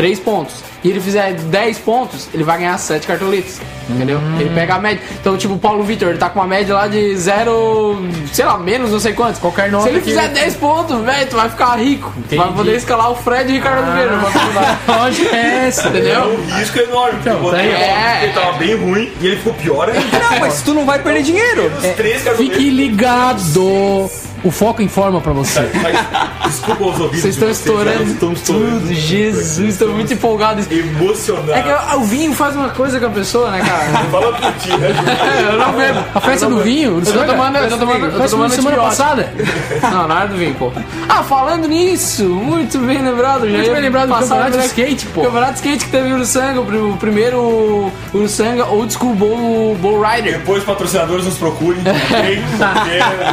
[0.00, 3.60] 3 pontos, e ele fizer 10 pontos, ele vai ganhar 7 cartoletas.
[3.86, 4.18] Entendeu?
[4.18, 4.40] Hum.
[4.40, 5.02] Ele pega a média.
[5.20, 7.98] Então, tipo, o Paulo Vitor, ele tá com uma média lá de 0,
[8.32, 9.40] sei lá, menos, não sei quantos.
[9.40, 12.10] Qualquer nota Se ele fizer 10 pontos, velho, tu vai ficar rico.
[12.28, 12.56] Tu vai Entendi.
[12.56, 14.16] poder escalar o Fred e o Ricardo Oliveira.
[14.16, 14.80] vai ajudar.
[14.88, 15.88] A lógica é essa.
[15.88, 16.20] É Entendeu?
[16.38, 17.12] um risco enorme.
[17.18, 18.20] porque eu Então, é.
[18.24, 20.18] ele tava bem ruim e ele ficou pior ainda.
[20.18, 21.70] Não, mas tu não vai perder dinheiro.
[21.76, 22.56] Os três cartoletas.
[22.56, 24.08] Fique ligado.
[24.42, 25.60] O foco informa pra você.
[25.82, 25.96] Mas,
[26.52, 28.80] desculpa os ouvidos Vocês de estão vocês, estourando estão estourando.
[28.80, 28.94] tudo.
[28.94, 30.62] Jesus, estou muito empolgado.
[30.72, 31.52] Emocionado.
[31.52, 34.04] É que o vinho faz uma coisa com a pessoa, né, cara?
[34.10, 35.02] Fala por ti, né, Ju?
[35.52, 36.04] eu não bebo.
[36.14, 39.32] A festa do vinho, Eu tô tomando, eu tô tomando, eu tô tomando semana passada.
[39.90, 40.72] Não, era do vinho, pô.
[41.08, 43.48] Ah, falando nisso, muito bem lembrado.
[43.48, 44.66] Já Muito bem lembrado do campeonato de né?
[44.66, 45.22] skate, pô.
[45.22, 49.74] Campeonato de skate que teve o Uruçanga, o pri- o primeiro Uruçanga Old School Bull,
[49.76, 50.38] Bull Rider.
[50.38, 51.80] Depois, patrocinadores nos procurem.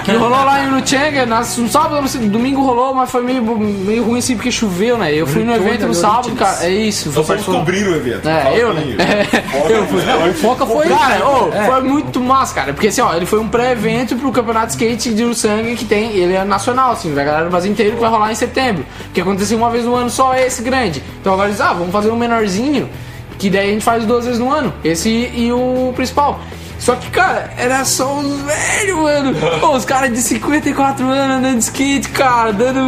[0.03, 4.04] Que rolou lá em Luchanga, na- no sábado, no domingo rolou, mas foi meio, meio
[4.04, 5.14] ruim assim porque choveu, né?
[5.14, 6.66] Eu fui no evento no sábado, cara.
[6.66, 7.12] É isso.
[7.12, 8.28] Nós Foi vamos cobrir o evento.
[8.28, 8.84] É, Fala eu, né?
[8.98, 10.02] É, eu fui.
[10.30, 10.88] O Foca foi.
[10.88, 11.66] Cara, ô, É.
[11.66, 12.74] foi muito massa, cara.
[12.74, 16.12] Porque assim, ó, ele foi um pré-evento pro campeonato de skate de Uruçanga que tem.
[16.12, 18.86] Ele é nacional, assim, da galera do Brasil inteiro que vai rolar em setembro.
[19.14, 21.02] Que aconteceu uma vez no ano só, esse grande.
[21.22, 22.89] Então agora eles, ah, vamos fazer um menorzinho.
[23.38, 24.74] Que daí a gente faz duas vezes no ano.
[24.84, 26.39] Esse e o principal.
[26.80, 29.36] Só que, cara, era só os velhos, mano.
[29.60, 32.82] Pô, os caras de 54 anos andando de skate, cara, dando.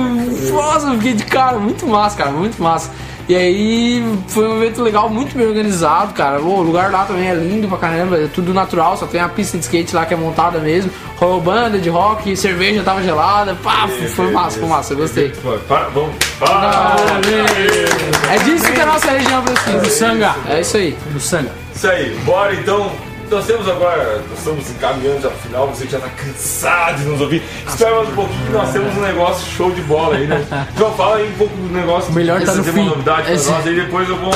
[0.51, 1.57] Nossa, fiquei de cara.
[1.57, 2.91] Muito massa, cara, muito massa.
[3.29, 6.39] E aí foi um evento legal, muito bem organizado, cara.
[6.39, 9.29] Pô, o lugar lá também é lindo pra caramba, é tudo natural, só tem a
[9.29, 10.89] pista de skate lá que é montada mesmo.
[11.15, 13.55] Rolou banda de rock, cerveja tava gelada.
[13.61, 15.31] Pá, foi massa, foi massa, eu gostei.
[15.67, 16.15] Para, vamos.
[16.39, 16.95] Para.
[18.33, 19.77] É disso que a nossa região precisa.
[19.77, 20.35] Do Sanga.
[20.47, 20.97] É isso aí.
[21.11, 21.51] Do Sanga.
[21.75, 22.91] Isso aí, bora então.
[23.29, 27.21] Nós temos agora, nós estamos encaminhando já pro final, você já tá cansado de nos
[27.21, 27.43] ouvir.
[27.67, 30.43] Espera mais um pouquinho que nós temos um negócio show de bola aí, né?
[30.75, 32.11] Então fala aí um pouco do negócio.
[32.11, 32.79] Melhor tá no fim.
[32.81, 34.31] uma novidade pra Esse- nós aí, depois eu vou.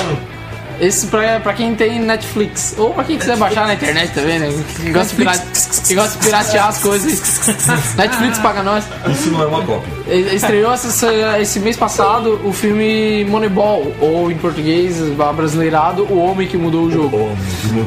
[0.80, 2.76] Esse pra, pra quem tem Netflix.
[2.78, 4.52] Ou pra quem quiser baixar na internet também, né?
[4.76, 5.42] Que gosta, de pirate-
[5.88, 7.40] que gosta de piratear as coisas.
[7.96, 8.84] Netflix paga nós.
[9.12, 9.92] Isso não é uma cópia.
[10.34, 14.98] Estreou essa- esse mês passado o filme Moneyball, ou em português,
[15.36, 17.30] brasileirado, O Homem que Mudou o Jogo.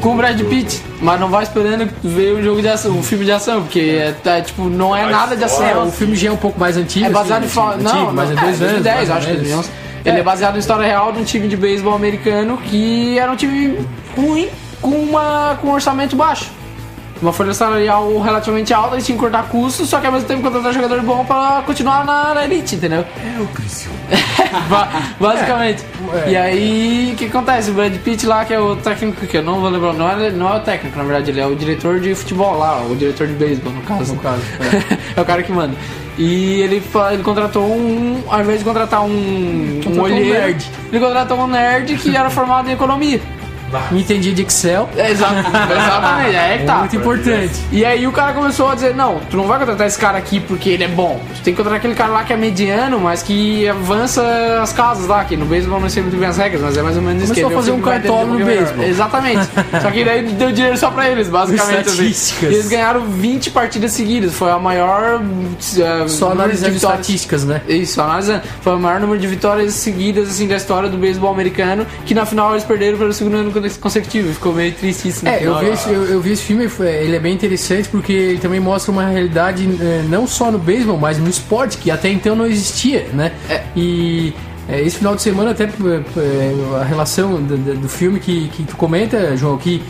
[0.01, 3.25] Com o Brad Pitt, mas não vai esperando ver um jogo de ação, um filme
[3.25, 5.87] de ação, porque é, é, tipo, não é Mas nada de É, ação.
[5.87, 7.05] o filme já é um pouco mais antigo.
[7.05, 8.59] É baseado em assim, antigo, Não, mas é dois é, anos.
[8.59, 9.69] 2010, mais ou acho que menos.
[10.07, 10.09] 2011.
[10.09, 13.35] Ele é baseado em história real de um time de beisebol americano que era um
[13.35, 13.79] time
[14.15, 14.47] ruim
[14.81, 16.51] com, uma, com um orçamento baixo.
[17.19, 20.43] Uma folha salarial relativamente alta, eles tinham que cortar custos, só que ao mesmo tempo
[20.43, 22.99] contratar jogador bom pra continuar na, na elite, entendeu?
[22.99, 23.97] É o Criciúma.
[24.69, 24.87] Ba-
[25.19, 25.83] Basicamente.
[26.27, 26.29] É.
[26.29, 27.71] E aí, o que acontece?
[27.71, 30.29] O Brad Pitt lá, que é o técnico, que eu não vou lembrar, não é,
[30.29, 33.25] não é o técnico, na verdade, ele é o diretor de futebol lá, o diretor
[33.25, 34.13] de beisebol, no caso.
[34.13, 34.41] No caso,
[35.17, 35.73] é o cara que manda.
[36.17, 40.71] E ele, ele contratou um, ao invés de contratar um, um Contratou um olheiro, nerd.
[40.91, 43.21] ele contratou um nerd que era formado em economia.
[43.91, 44.89] Não entendi de Excel.
[44.95, 46.75] É, exa- exatamente, é que tá.
[46.77, 47.53] Muito importante.
[47.71, 50.39] E aí o cara começou a dizer, não, tu não vai contratar esse cara aqui
[50.39, 51.19] porque ele é bom.
[51.35, 54.23] Tu tem que contratar aquele cara lá que é mediano, mas que avança
[54.61, 56.95] as casas lá, que no beisebol não sei muito bem as regras, mas é mais
[56.95, 57.33] ou menos isso.
[57.33, 58.85] Começou a fazer um cartola no beisebol.
[58.85, 59.47] Exatamente.
[59.81, 61.87] Só que daí deu dinheiro só pra eles, basicamente.
[61.89, 62.07] assim.
[62.07, 62.51] Estatísticas.
[62.53, 64.33] Eles ganharam 20 partidas seguidas.
[64.33, 65.21] Foi a maior.
[65.77, 67.61] eh, Só de analisando estatísticas, né?
[67.67, 68.41] isso, analisando.
[68.61, 72.25] Foi o maior número de vitórias seguidas assim, da história do beisebol americano, que na
[72.25, 74.33] final eles perderam pelo segundo ano consecutivo.
[74.33, 75.27] Ficou meio triste isso.
[75.27, 78.39] É, eu vi, esse, eu, eu vi esse filme, ele é bem interessante porque ele
[78.39, 82.35] também mostra uma realidade eh, não só no beisebol, mas no esporte, que até então
[82.35, 83.31] não existia, né?
[83.49, 83.63] É.
[83.75, 84.33] E
[84.69, 85.69] eh, esse final de semana, até eh,
[86.79, 89.81] a relação do filme que, que tu comenta, João, que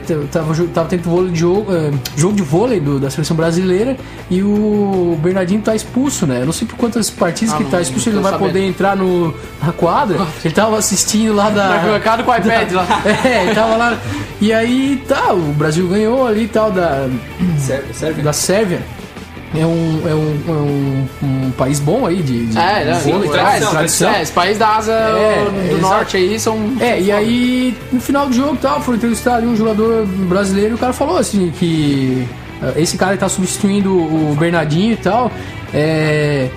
[0.00, 3.96] t- tava, tava tendo vôlei de jogo, eh, jogo de vôlei do- da seleção brasileira
[4.30, 6.40] e o Bernardinho tá expulso, né?
[6.40, 8.32] Eu não sei por quantas partidas Ah, que tá não- expulso, não ele não vai
[8.32, 8.48] sabendo.
[8.48, 10.26] poder entrar no, na quadra.
[10.44, 11.68] Ele tava assistindo lá da.
[11.68, 11.78] Na
[12.24, 12.86] com o iPad lá.
[13.26, 13.98] É, ele tava lá.
[14.40, 17.08] E aí, tá, o Brasil ganhou ali e tal, da,
[17.92, 18.22] serve.
[18.22, 18.80] da Sérvia.
[19.54, 23.30] É um, é um, é um, um país bom aí de, de É, não, vôlei,
[23.30, 24.10] tradição, é, tradição.
[24.10, 25.80] É, esse país da Ásia É, do exato.
[25.80, 26.72] norte aí são.
[26.80, 30.74] É, e aí, no final do jogo tal, foram entrevistar ali um jogador brasileiro e
[30.74, 32.26] o cara falou assim que
[32.62, 35.30] eh, esse cara que tá substituindo o Bernardinho e tal,
[35.72, 36.48] é,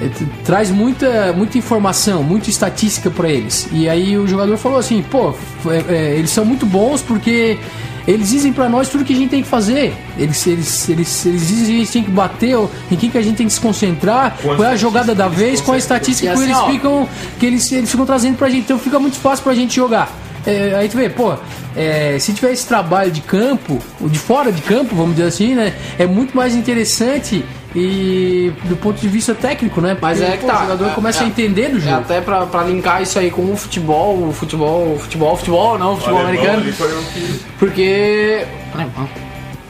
[0.00, 0.10] é,
[0.44, 3.68] traz muita, muita informação, muita estatística pra eles.
[3.72, 5.34] E aí o jogador falou assim, pô,
[5.66, 7.58] é, é, eles são muito bons porque
[8.06, 9.94] eles dizem pra nós tudo que a gente tem que fazer.
[10.18, 13.18] Eles, eles, eles, eles dizem que a gente tem que bater, ou em quem que
[13.18, 15.78] a gente tem que se concentrar, qual é a jogada da vez, qual é a
[15.78, 18.98] estatística que assim, eles ó, ficam que eles, eles ficam trazendo pra gente, então fica
[18.98, 20.12] muito fácil pra gente jogar.
[20.46, 21.34] É, aí tu vê, pô,
[21.74, 25.54] é, se tiver esse trabalho de campo, o de fora de campo, vamos dizer assim,
[25.54, 25.74] né?
[25.98, 27.44] É muito mais interessante
[27.74, 29.96] e do ponto de vista técnico, né?
[30.00, 31.80] Mas Porque, é que pô, tá, O jogador é- começa é- a entender do É
[31.80, 31.96] jogo.
[31.96, 35.94] até pra, pra linkar isso aí com o futebol, o futebol, o futebol, futebol, não,
[35.94, 36.62] o futebol O americano.
[36.62, 37.40] que.
[37.58, 38.46] Porque.
[38.74, 39.08] Alemão.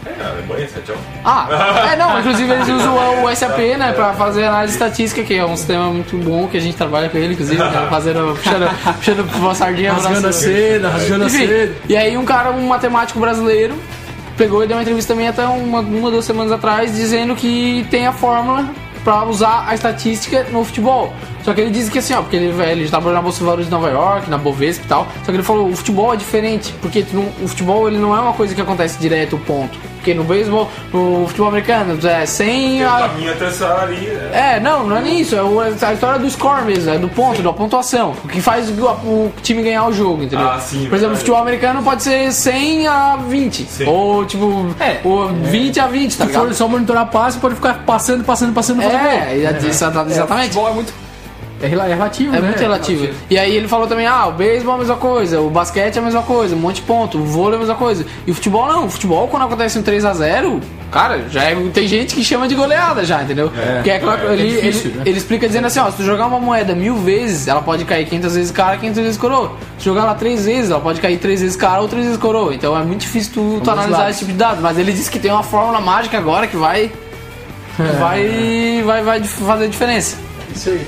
[0.06, 0.98] É, Alemanha, 7 a 1.
[1.24, 5.44] Ah, é não, inclusive eles usam o SAP, né, pra fazer análise estatística, que é
[5.44, 9.34] um sistema muito bom que a gente trabalha com ele, inclusive, né, fazendo, puxando, puxando
[9.36, 11.72] uma sardinha Rasgando a seda, rasgando a seda.
[11.88, 13.74] e aí um cara, um matemático brasileiro,
[14.36, 18.06] pegou e deu uma entrevista também até uma, uma duas semanas atrás, dizendo que tem
[18.06, 18.68] a fórmula
[19.02, 21.12] pra usar a estatística no futebol.
[21.44, 23.66] Só que ele diz que assim, ó, porque ele, ele trabalhou na Bolsa de Valores
[23.66, 25.06] de Nova York, na Bovespa e tal.
[25.18, 28.20] Só que ele falou, o futebol é diferente, porque não- o futebol ele não é
[28.20, 29.78] uma coisa que acontece direto, ponto.
[30.04, 33.10] Porque no beisebol, no futebol americano, é sem Tem o a,
[33.46, 34.56] essa ali, né?
[34.56, 35.34] é, não, não é nem isso.
[35.34, 38.14] É o- a história do score mesmo, é do ponto, da pontuação.
[38.22, 40.46] O que faz o, o time ganhar o jogo, entendeu?
[40.46, 41.14] Ah, sim, Por exemplo, verdade.
[41.14, 43.64] o futebol americano pode ser 100 a 20.
[43.64, 43.86] Sim.
[43.86, 45.00] Ou, tipo, É.
[45.02, 48.82] ou 20 a 20, tá Se for só monitorar passe, pode ficar passando, passando, passando.
[48.82, 50.48] É, exa- exatamente.
[50.48, 51.03] Futebol é muito.
[51.64, 52.46] É, é relativo, É né?
[52.48, 53.08] muito relativo.
[53.30, 55.98] E aí ele falou também, ah, o beisebol é a mesma coisa, o basquete é
[55.98, 58.04] a mesma coisa, um monte de ponto, o vôlei é a mesma coisa.
[58.26, 60.60] E o futebol não, o futebol quando acontece um 3x0,
[60.90, 63.50] cara, já é- tem gente que chama de goleada já, entendeu?
[63.76, 65.02] Porque é aquela, é ele, difícil, ele, né?
[65.06, 68.06] ele explica dizendo assim, ó, se tu jogar uma moeda mil vezes, ela pode cair
[68.06, 69.52] 500 vezes cara, 500 vezes coroa.
[69.78, 72.54] Se jogar ela três vezes, ela pode cair três vezes cara ou três vezes coroa.
[72.54, 74.10] Então é muito difícil tu, tu analisar lados.
[74.10, 74.60] esse tipo de dados.
[74.62, 76.90] Mas ele disse que tem uma fórmula mágica agora que vai...
[77.98, 80.16] Vai, vai, vai fazer diferença.
[80.54, 80.86] Isso aí.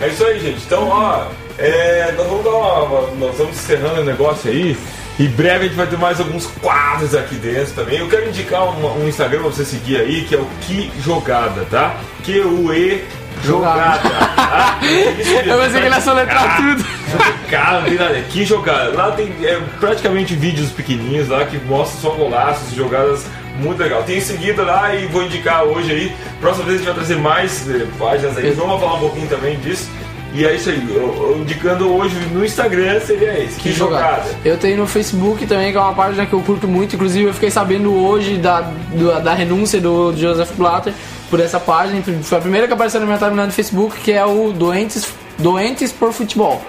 [0.00, 0.62] É isso aí, gente.
[0.64, 1.26] Então, ó,
[1.58, 4.76] é, nós vamos dar uma, Nós vamos encerrando o negócio aí.
[5.20, 7.98] Em breve a gente vai ter mais alguns quadros aqui dentro também.
[7.98, 11.66] Eu quero indicar um, um Instagram pra você seguir aí, que é o Que Jogada,
[11.70, 11.96] tá?
[12.24, 13.04] Q-U-E
[13.44, 14.00] Jogada.
[14.08, 14.78] tá?
[15.46, 16.84] Eu pensei que ele ia soletrar tudo.
[17.50, 17.82] Cara.
[18.30, 18.96] Que jogada.
[18.96, 23.26] Lá tem é, praticamente vídeos pequenininhos lá que mostram só golaços e jogadas
[23.58, 24.02] muito legal.
[24.04, 26.12] Tenho seguido lá e vou indicar hoje aí.
[26.40, 28.50] Próxima vez a gente vai trazer mais eh, páginas aí.
[28.52, 29.88] Vamos falar um pouquinho também disso.
[30.34, 30.82] E é isso aí.
[30.88, 33.60] Eu, eu indicando hoje no Instagram seria esse.
[33.60, 34.24] Que, jogada.
[34.44, 36.94] Eu tenho no Facebook também, que é uma página que eu curto muito.
[36.96, 40.94] Inclusive, eu fiquei sabendo hoje da, do- da renúncia do Joseph Blatter
[41.28, 42.02] por essa página.
[42.22, 45.06] Foi a primeira que apareceu na minha timeline do Facebook, que é o Doentes,
[45.38, 46.62] Doentes por Futebol.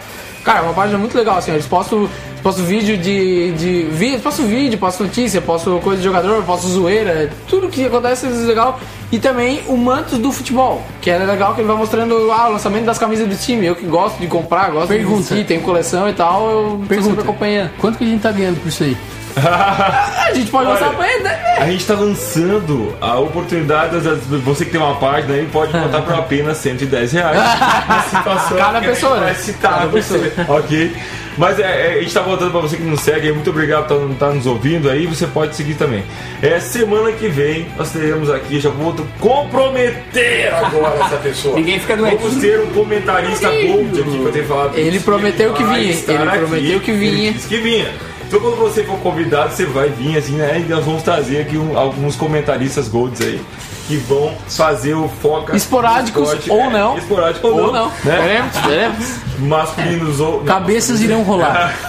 [0.43, 1.51] Cara, é uma página muito legal, assim.
[1.53, 2.09] Eles postam,
[2.43, 3.51] postam vídeo de.
[3.53, 8.25] de vídeo, postam vídeo, postam notícia, postam coisa de jogador, postam zoeira, tudo que acontece
[8.27, 8.79] é legal.
[9.11, 12.53] E também o manto do futebol, que é legal que ele vai mostrando ah, o
[12.53, 13.67] lançamento das camisas do time.
[13.67, 15.17] Eu que gosto de comprar, gosto Pergunta.
[15.21, 17.09] de vestir, tenho coleção e tal, eu Pergunta.
[17.09, 17.69] sempre acompanhando.
[17.77, 18.97] Quanto que a gente tá ganhando por isso aí?
[19.35, 21.55] A gente pode Olha, lançar pra ele, né?
[21.57, 26.01] A gente está lançando a oportunidade, das- você que tem uma página aí, pode botar
[26.01, 27.37] por apenas 110 reais.
[27.89, 29.35] Na situação Cada a pessoa, né?
[29.59, 30.31] Cada você.
[30.47, 30.95] Ok?
[31.37, 33.87] Mas é, é, a gente está voltando para você que nos segue, aí, muito obrigado
[33.87, 36.03] por estar nos ouvindo aí, você pode seguir também.
[36.41, 41.55] É, semana que vem nós teremos aqui, já vou comprometer agora essa pessoa.
[41.57, 42.17] Ninguém fica doente.
[42.21, 44.77] Vamos ter um comentarista gold aqui que eu tenho falado.
[44.77, 45.93] Ele isso, prometeu que vinha, ele
[46.29, 47.11] aqui, prometeu que vinha.
[47.11, 47.91] Ele disse que vinha.
[48.27, 50.63] Então quando você for convidado, você vai vir assim, né?
[50.65, 53.39] E nós vamos trazer aqui um- alguns comentaristas golds aí
[53.87, 56.97] que vão fazer o foca Esporádicos esporte, ou é, não.
[56.97, 57.87] esporádico ou, Ou não, não.
[58.05, 58.17] né?
[58.21, 59.15] Veremos, veremos.
[59.39, 61.73] Masculinos ou Cabeças irão rolar.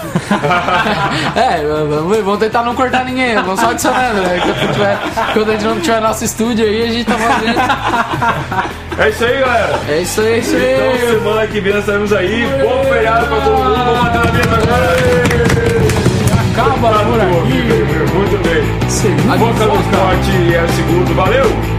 [1.37, 4.41] É, vamos, tentar não cortar ninguém, vamos só adicionando, né?
[4.43, 4.99] Quando, tiver-
[5.33, 7.59] quando a gente não tiver nosso estúdio aí, a gente tá fazendo.
[8.99, 9.81] É isso aí, galera.
[9.89, 10.99] É isso aí, é isso Então aí.
[11.19, 12.47] semana que vem nós estaremos aí.
[12.63, 13.75] Bom feriado pra todo mundo.
[13.77, 14.97] Vamos bater na mesa agora.
[16.53, 18.15] Acaba por aqui.
[18.15, 18.91] Muito bem.
[18.91, 21.15] Segundo Boca no esporte é o segundo.
[21.15, 21.65] Valeu!